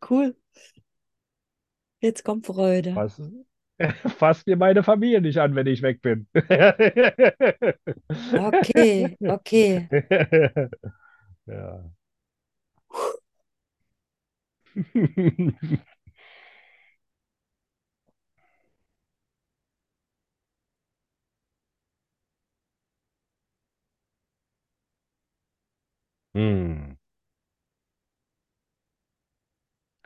Cool. 0.00 0.34
Jetzt 2.00 2.24
kommt 2.24 2.46
Freude. 2.46 2.92
Fass, 2.92 3.20
fass 4.18 4.46
mir 4.46 4.56
meine 4.56 4.82
Familie 4.82 5.20
nicht 5.20 5.38
an, 5.38 5.54
wenn 5.54 5.66
ich 5.66 5.82
weg 5.82 6.02
bin. 6.02 6.26
Okay, 8.08 9.16
okay. 9.22 9.88
Ja. 11.46 11.84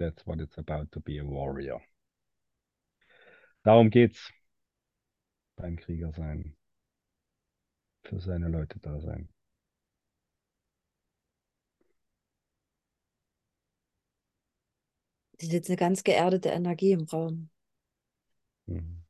That's 0.00 0.26
what 0.26 0.40
it's 0.40 0.56
about 0.56 0.90
to 0.92 1.00
be 1.00 1.18
a 1.18 1.24
warrior. 1.24 1.80
Darum 3.62 3.90
geht's 3.90 4.32
beim 5.56 5.76
Krieger 5.76 6.12
sein. 6.12 6.56
Für 8.02 8.18
seine 8.18 8.48
Leute 8.48 8.78
da 8.80 8.98
sein. 8.98 9.28
Das 15.32 15.48
ist 15.48 15.52
jetzt 15.52 15.68
eine 15.68 15.76
ganz 15.76 16.02
geerdete 16.02 16.48
Energie 16.48 16.92
im 16.92 17.04
Raum. 17.04 17.50
Mhm. 18.66 19.04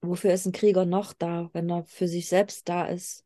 Wofür 0.00 0.32
ist 0.32 0.46
ein 0.46 0.52
Krieger 0.52 0.84
noch 0.84 1.12
da, 1.12 1.50
wenn 1.52 1.70
er 1.70 1.84
für 1.84 2.06
sich 2.06 2.28
selbst 2.28 2.68
da 2.68 2.86
ist? 2.86 3.24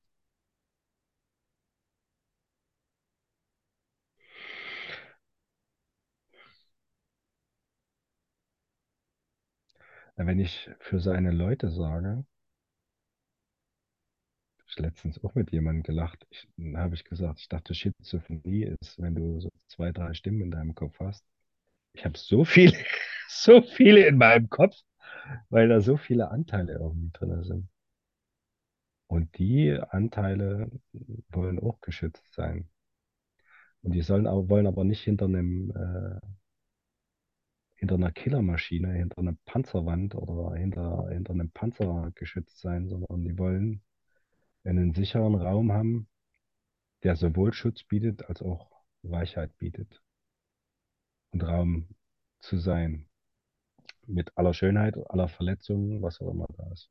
Wenn 10.20 10.40
ich 10.40 10.68
für 10.80 10.98
seine 10.98 11.30
Leute 11.30 11.70
sage, 11.70 12.08
habe 12.08 12.26
ich 14.66 14.78
letztens 14.78 15.22
auch 15.22 15.34
mit 15.36 15.52
jemandem 15.52 15.84
gelacht, 15.84 16.26
ich, 16.30 16.48
habe 16.74 16.96
ich 16.96 17.04
gesagt, 17.04 17.38
ich 17.40 17.48
dachte, 17.48 17.72
Schizophrenie 17.72 18.74
ist, 18.80 19.00
wenn 19.00 19.14
du 19.14 19.40
so 19.40 19.48
zwei, 19.68 19.92
drei 19.92 20.14
Stimmen 20.14 20.42
in 20.42 20.50
deinem 20.50 20.74
Kopf 20.74 20.98
hast. 20.98 21.24
Ich 21.92 22.04
habe 22.04 22.18
so 22.18 22.44
viele, 22.44 22.76
so 23.28 23.62
viele 23.62 24.06
in 24.08 24.18
meinem 24.18 24.50
Kopf, 24.50 24.76
weil 25.50 25.68
da 25.68 25.80
so 25.80 25.96
viele 25.96 26.30
Anteile 26.32 26.74
irgendwie 26.74 27.10
drin 27.12 27.44
sind. 27.44 27.68
Und 29.06 29.38
die 29.38 29.72
Anteile 29.72 30.68
wollen 31.28 31.60
auch 31.60 31.80
geschützt 31.80 32.34
sein. 32.34 32.68
Und 33.82 33.92
die 33.92 34.02
sollen 34.02 34.26
aber, 34.26 34.48
wollen 34.48 34.66
aber 34.66 34.82
nicht 34.82 35.02
hinter 35.02 35.26
einem, 35.26 35.70
äh, 35.70 36.20
hinter 37.78 37.94
einer 37.94 38.10
Killermaschine, 38.10 38.92
hinter 38.92 39.18
einer 39.18 39.36
Panzerwand 39.44 40.16
oder 40.16 40.56
hinter, 40.56 41.08
hinter 41.10 41.32
einem 41.32 41.50
Panzer 41.50 42.10
geschützt 42.16 42.60
sein, 42.60 42.88
sondern 42.88 43.24
die 43.24 43.38
wollen 43.38 43.82
einen 44.64 44.92
sicheren 44.94 45.36
Raum 45.36 45.72
haben, 45.72 46.08
der 47.04 47.14
sowohl 47.14 47.52
Schutz 47.52 47.84
bietet 47.84 48.28
als 48.28 48.42
auch 48.42 48.70
Weichheit 49.02 49.56
bietet. 49.58 50.02
Und 51.30 51.44
Raum 51.44 51.88
zu 52.40 52.58
sein. 52.58 53.08
Mit 54.06 54.36
aller 54.36 54.54
Schönheit, 54.54 54.96
aller 55.10 55.28
Verletzungen, 55.28 56.02
was 56.02 56.20
auch 56.20 56.30
immer 56.30 56.46
da 56.56 56.72
ist. 56.72 56.90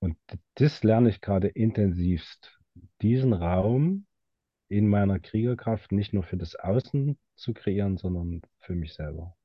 Und 0.00 0.16
das 0.54 0.82
lerne 0.82 1.10
ich 1.10 1.20
gerade 1.20 1.48
intensivst, 1.48 2.58
diesen 3.02 3.32
Raum 3.32 4.05
in 4.68 4.88
meiner 4.88 5.18
Kriegerkraft 5.18 5.92
nicht 5.92 6.12
nur 6.12 6.22
für 6.22 6.36
das 6.36 6.56
Außen 6.56 7.18
zu 7.36 7.54
kreieren, 7.54 7.96
sondern 7.96 8.42
für 8.58 8.74
mich 8.74 8.94
selber. 8.94 9.36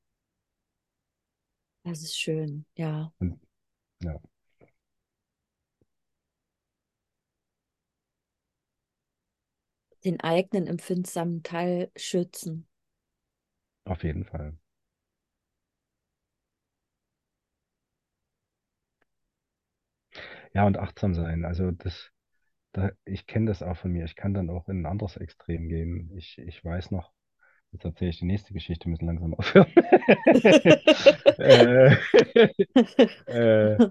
Das 1.84 2.02
ist 2.02 2.18
schön, 2.18 2.64
ja. 2.76 3.12
Und, 3.18 3.40
ja. 4.02 4.20
Den 10.04 10.20
eigenen 10.20 10.66
empfindsamen 10.66 11.42
Teil 11.42 11.90
schützen. 11.96 12.68
Auf 13.84 14.04
jeden 14.04 14.24
Fall. 14.24 14.56
Ja, 20.54 20.66
und 20.66 20.78
achtsam 20.78 21.14
sein. 21.14 21.44
Also 21.44 21.70
das, 21.70 22.11
da, 22.72 22.90
ich 23.04 23.26
kenne 23.26 23.46
das 23.46 23.62
auch 23.62 23.76
von 23.76 23.92
mir. 23.92 24.04
Ich 24.04 24.16
kann 24.16 24.34
dann 24.34 24.50
auch 24.50 24.68
in 24.68 24.82
ein 24.82 24.86
anderes 24.86 25.16
Extrem 25.16 25.68
gehen. 25.68 26.10
Ich, 26.16 26.38
ich 26.38 26.64
weiß 26.64 26.90
noch, 26.90 27.12
jetzt 27.72 27.84
erzähle 27.84 28.10
ich 28.10 28.18
die 28.18 28.24
nächste 28.24 28.52
Geschichte, 28.52 28.88
müssen 28.88 29.06
langsam 29.06 29.34
aufhören. 29.38 29.70
äh, 31.38 31.96
äh, 33.26 33.90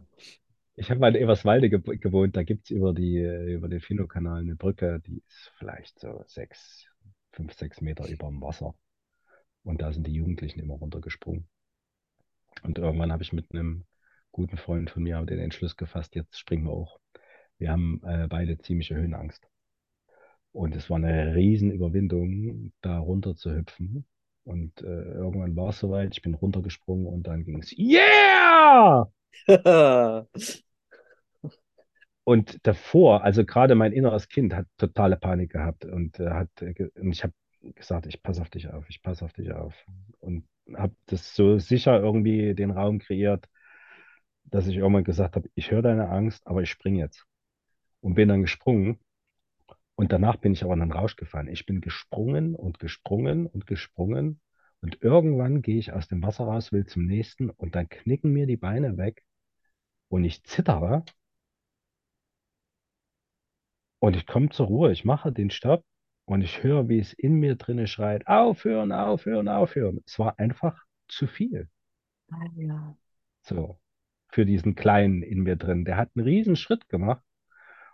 ich 0.76 0.90
habe 0.90 1.00
mal 1.00 1.16
in 1.16 1.22
Eberswalde 1.22 1.70
ge 1.70 1.80
gewohnt, 1.98 2.36
da 2.36 2.44
gibt 2.44 2.66
es 2.66 2.72
über, 2.72 2.92
über 2.98 3.70
den 3.70 3.82
Finno-Kanal 3.82 4.42
eine 4.42 4.56
Brücke, 4.56 5.02
die 5.06 5.22
ist 5.28 5.52
vielleicht 5.58 6.00
so 6.00 6.24
sechs, 6.26 6.88
fünf, 7.34 7.54
sechs 7.54 7.82
Meter 7.82 8.08
über 8.08 8.28
dem 8.28 8.42
Wasser. 8.42 8.74
Und 9.64 9.82
da 9.82 9.92
sind 9.94 10.08
die 10.08 10.14
Jugendlichen 10.14 10.60
immer 10.60 10.74
runtergesprungen. 10.74 11.48
Und 12.64 12.80
irgendwann 12.80 13.12
habe 13.12 13.22
ich 13.24 13.32
mit 13.34 13.52
einem 13.52 13.86
guten 14.32 14.58
Freund 14.58 14.90
von 14.90 15.04
mir 15.04 15.22
den 15.24 15.40
Entschluss 15.40 15.78
gefasst, 15.78 16.16
jetzt 16.16 16.40
springen 16.40 16.66
wir 16.66 16.72
auch. 16.72 17.00
Wir 17.62 17.72
haben 17.72 18.02
äh, 18.04 18.28
beide 18.28 18.58
ziemliche 18.58 18.96
Höhenangst. 18.96 19.48
Und 20.52 20.76
es 20.76 20.90
war 20.90 20.98
eine 20.98 21.36
Riesenüberwindung, 21.36 22.74
da 22.82 22.98
runter 22.98 23.36
zu 23.36 23.56
hüpfen. 23.56 24.08
Und 24.44 24.82
äh, 24.82 24.86
irgendwann 25.14 25.56
war 25.56 25.70
es 25.70 25.80
soweit, 25.80 26.12
ich 26.14 26.24
bin 26.24 26.34
runtergesprungen 26.34 27.06
und 27.06 27.28
dann 27.28 27.44
ging 27.44 27.60
es, 27.60 27.72
yeah! 27.78 29.08
und 32.24 32.58
davor, 32.66 33.24
also 33.24 33.46
gerade 33.46 33.76
mein 33.76 33.94
inneres 33.94 34.28
Kind 34.28 34.56
hat 34.56 34.66
totale 34.78 35.16
Panik 35.16 35.52
gehabt 35.52 35.86
und 35.86 36.20
äh, 36.20 36.32
hat, 36.32 36.50
und 36.64 37.12
ich 37.12 37.24
habe 37.24 37.34
gesagt, 37.76 38.08
ich 38.08 38.24
passe 38.24 38.42
auf 38.42 38.50
dich 38.50 38.70
auf, 38.70 38.90
ich 38.90 39.04
passe 39.04 39.24
auf 39.24 39.34
dich 39.34 39.52
auf. 39.54 39.76
Und 40.20 40.48
habe 40.74 40.96
das 41.06 41.36
so 41.36 41.60
sicher 41.60 42.00
irgendwie 42.00 42.56
den 42.56 42.72
Raum 42.72 42.98
kreiert, 42.98 43.48
dass 44.46 44.66
ich 44.66 44.78
irgendwann 44.78 45.04
gesagt 45.04 45.36
habe, 45.36 45.48
ich 45.54 45.70
höre 45.70 45.84
deine 45.84 46.10
Angst, 46.10 46.48
aber 46.48 46.64
ich 46.64 46.72
springe 46.72 46.98
jetzt. 46.98 47.28
Und 48.02 48.16
bin 48.16 48.30
dann 48.30 48.42
gesprungen. 48.42 49.00
Und 49.96 50.12
danach 50.12 50.38
bin 50.38 50.54
ich 50.54 50.64
aber 50.64 50.74
in 50.74 50.82
einen 50.82 50.92
Rausch 50.92 51.16
gefallen. 51.16 51.48
Ich 51.48 51.66
bin 51.66 51.82
gesprungen 51.82 52.56
und 52.56 52.80
gesprungen 52.80 53.48
und 53.48 53.68
gesprungen. 53.68 54.42
Und 54.82 55.02
irgendwann 55.02 55.62
gehe 55.62 55.78
ich 55.78 55.94
aus 55.94 56.08
dem 56.08 56.24
Wasser 56.24 56.46
raus, 56.46 56.72
will 56.72 56.86
zum 56.88 57.06
nächsten 57.06 57.52
und 57.52 57.76
dann 57.76 57.88
knicken 57.88 58.34
mir 58.34 58.48
die 58.48 58.58
Beine 58.58 58.98
weg 58.98 59.24
und 60.10 60.24
ich 60.26 60.44
zittere. 60.44 61.06
Und 64.00 64.16
ich 64.16 64.26
komme 64.26 64.50
zur 64.50 64.66
Ruhe, 64.66 64.92
ich 64.92 65.06
mache 65.06 65.32
den 65.32 65.52
Stopp 65.52 65.86
und 66.26 66.42
ich 66.42 66.64
höre, 66.64 66.90
wie 66.90 66.98
es 66.98 67.14
in 67.14 67.36
mir 67.36 67.56
drinne 67.56 67.86
schreit, 67.86 68.26
aufhören, 68.28 68.92
aufhören, 68.92 69.48
aufhören. 69.48 70.02
Es 70.08 70.18
war 70.18 70.40
einfach 70.40 70.84
zu 71.08 71.28
viel. 71.28 71.70
Ah, 72.32 72.48
ja. 72.56 72.98
So, 73.44 73.80
für 74.30 74.46
diesen 74.46 74.74
Kleinen 74.74 75.22
in 75.22 75.44
mir 75.44 75.56
drin. 75.56 75.86
Der 75.86 75.98
hat 75.98 76.10
einen 76.16 76.26
riesen 76.26 76.56
Schritt 76.56 76.90
gemacht. 76.90 77.24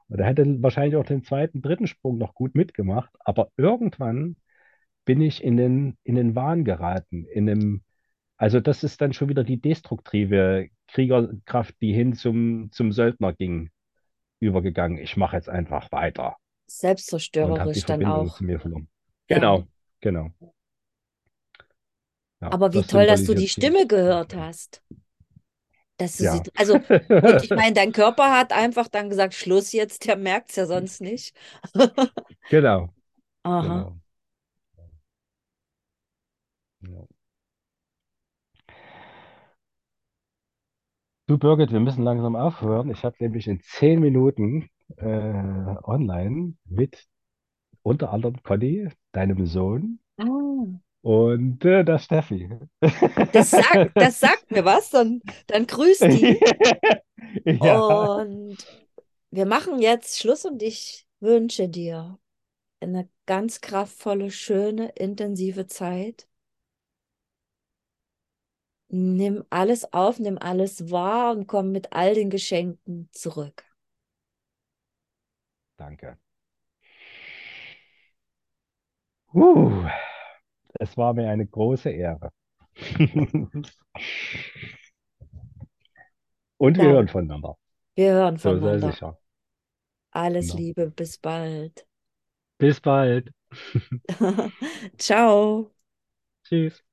Und 0.10 0.20
er 0.20 0.28
hätte 0.28 0.62
wahrscheinlich 0.62 0.96
auch 0.96 1.06
den 1.06 1.24
zweiten, 1.24 1.62
dritten 1.62 1.88
Sprung 1.88 2.18
noch 2.18 2.34
gut 2.34 2.56
mitgemacht. 2.56 3.12
Aber 3.20 3.52
irgendwann 3.58 4.38
bin 5.06 5.22
ich 5.22 5.44
in 5.44 5.58
den, 5.58 5.98
in 6.04 6.16
den 6.16 6.36
Wahn 6.36 6.64
geraten. 6.64 7.26
In 7.26 7.50
einem, 7.50 7.84
also 8.38 8.60
das 8.60 8.84
ist 8.84 9.02
dann 9.02 9.14
schon 9.14 9.30
wieder 9.30 9.44
die 9.44 9.60
destruktive 9.60 10.70
Kriegerkraft, 10.88 11.76
die 11.82 11.94
hin 11.94 12.14
zum, 12.14 12.70
zum 12.72 12.92
Söldner 12.92 13.34
ging, 13.34 13.70
übergegangen. 14.40 14.98
Ich 14.98 15.18
mache 15.18 15.36
jetzt 15.36 15.50
einfach 15.50 15.92
weiter. 15.92 16.38
Selbstzerstörerisch 16.68 17.86
dann 17.86 18.06
auch. 18.06 18.38
verloren. 18.38 18.88
Ja. 19.30 19.38
Genau, 19.38 19.68
genau. 20.02 20.32
Ja, 22.42 22.52
Aber 22.52 22.72
wie 22.74 22.80
das 22.80 22.88
toll, 22.88 23.08
dass 23.08 23.24
du 23.24 23.34
die 23.34 23.48
Stimme 23.48 23.88
gehört 23.88 24.36
hast. 24.36 24.82
Dass 25.98 26.18
du 26.18 26.24
Ja. 26.24 26.28
sie, 26.28 26.44
also, 26.56 26.84
und 27.22 27.42
ich 27.44 27.54
meine, 27.56 27.74
dein 27.74 27.92
Körper 27.94 28.32
hat 28.38 28.54
einfach 28.54 28.88
dann 28.88 29.10
gesagt, 29.10 29.34
Schluss 29.34 29.72
jetzt, 29.74 30.06
der 30.08 30.16
merkt 30.18 30.52
es 30.52 30.56
ja 30.58 30.66
sonst 30.68 31.02
nicht. 31.02 31.36
Genau, 32.50 32.94
Aha. 33.44 33.88
genau. 36.82 37.08
Du, 41.28 41.38
Birgit, 41.38 41.72
wir 41.72 41.80
müssen 41.80 42.04
langsam 42.04 42.36
aufhören. 42.36 42.90
Ich 42.90 43.04
habe 43.06 43.16
nämlich 43.20 43.48
in 43.48 43.60
zehn 43.62 44.00
Minuten 44.02 44.70
äh, 44.98 45.04
online 45.84 46.56
mit 46.66 47.06
unter 47.84 48.12
anderem 48.14 48.44
Conny, 48.44 48.90
deinem 49.14 49.46
Sohn 49.48 50.00
Ah. 50.20 50.80
Und 51.02 51.64
äh, 51.66 51.84
der 51.84 52.00
Steffi. 52.00 52.50
Das 53.34 53.52
sagt, 53.52 53.92
das 53.96 54.20
sagt 54.20 54.52
mir 54.52 54.66
was, 54.66 54.90
dann, 54.90 55.22
dann 55.48 55.68
grüß 55.68 56.00
die. 56.00 56.40
ja, 57.64 57.80
Und 57.80 58.58
wir 59.32 59.46
machen 59.46 59.80
jetzt 59.80 60.20
Schluss 60.20 60.46
und 60.46 60.62
ich 60.64 61.08
wünsche 61.20 61.70
dir 61.70 62.20
eine 62.80 63.10
ganz 63.26 63.62
kraftvolle, 63.62 64.32
schöne, 64.32 64.90
intensive 64.96 65.68
Zeit. 65.68 66.28
Nimm 68.90 69.44
alles 69.50 69.94
auf, 69.94 70.20
nimm 70.20 70.38
alles 70.38 70.92
wahr 70.92 71.32
und 71.36 71.48
komm 71.48 71.72
mit 71.72 71.94
all 71.94 72.14
den 72.16 72.30
Geschenken 72.30 73.10
zurück. 73.12 73.68
danke. 75.78 76.18
Uh, 79.34 79.88
es 80.80 80.98
war 80.98 81.14
mir 81.14 81.30
eine 81.30 81.46
große 81.48 81.90
Ehre. 81.92 82.32
Und 86.58 86.80
wir 86.80 86.90
Dann, 86.90 86.92
hören 86.92 87.08
voneinander. 87.08 87.58
wir 87.96 88.14
hören 88.14 88.38
So, 88.44 88.60
sei 88.60 88.80
voneinander. 88.80 88.80
sicher. 88.80 89.20
Alles 90.12 90.52
Ja. 90.52 90.54
Liebe, 90.54 90.90
bis 90.92 91.18
bald. 91.18 91.88
Bis 92.60 92.80
bald. 92.80 93.32
Ciao. 94.98 95.72
Tschüss. 96.44 96.84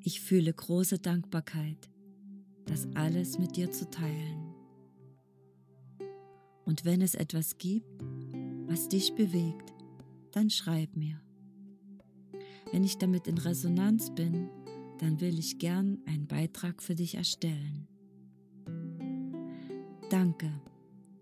Ich 0.00 0.20
fühle 0.20 0.52
große 0.52 0.98
Dankbarkeit, 0.98 1.88
das 2.68 2.86
alles 2.94 3.38
mit 3.38 3.56
dir 3.56 3.70
zu 3.70 3.88
teilen. 3.90 4.54
Und 6.64 6.84
wenn 6.84 7.00
es 7.00 7.14
etwas 7.14 7.58
gibt, 7.58 7.86
was 8.66 8.88
dich 8.88 9.14
bewegt, 9.14 9.72
dann 10.32 10.50
schreib 10.50 10.94
mir. 10.96 11.20
Wenn 12.70 12.84
ich 12.84 12.98
damit 12.98 13.26
in 13.26 13.38
Resonanz 13.38 14.14
bin, 14.14 14.50
dann 14.98 15.20
will 15.20 15.38
ich 15.38 15.58
gern 15.58 15.98
einen 16.06 16.26
Beitrag 16.26 16.82
für 16.82 16.94
dich 16.94 17.14
erstellen. 17.14 17.88
Danke 20.10 20.50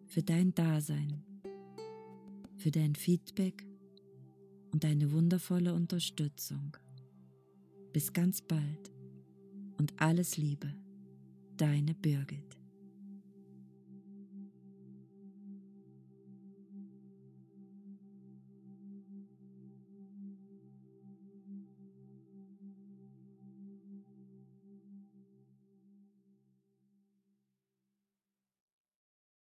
für 0.06 0.22
dein 0.22 0.54
Dasein, 0.54 1.22
für 2.56 2.70
dein 2.70 2.94
Feedback 2.94 3.66
und 4.72 4.82
deine 4.84 5.12
wundervolle 5.12 5.74
Unterstützung. 5.74 6.76
Bis 7.92 8.12
ganz 8.12 8.42
bald 8.42 8.92
und 9.78 9.92
alles 10.00 10.36
Liebe, 10.36 10.74
deine 11.56 11.94
Birgit. 11.94 12.55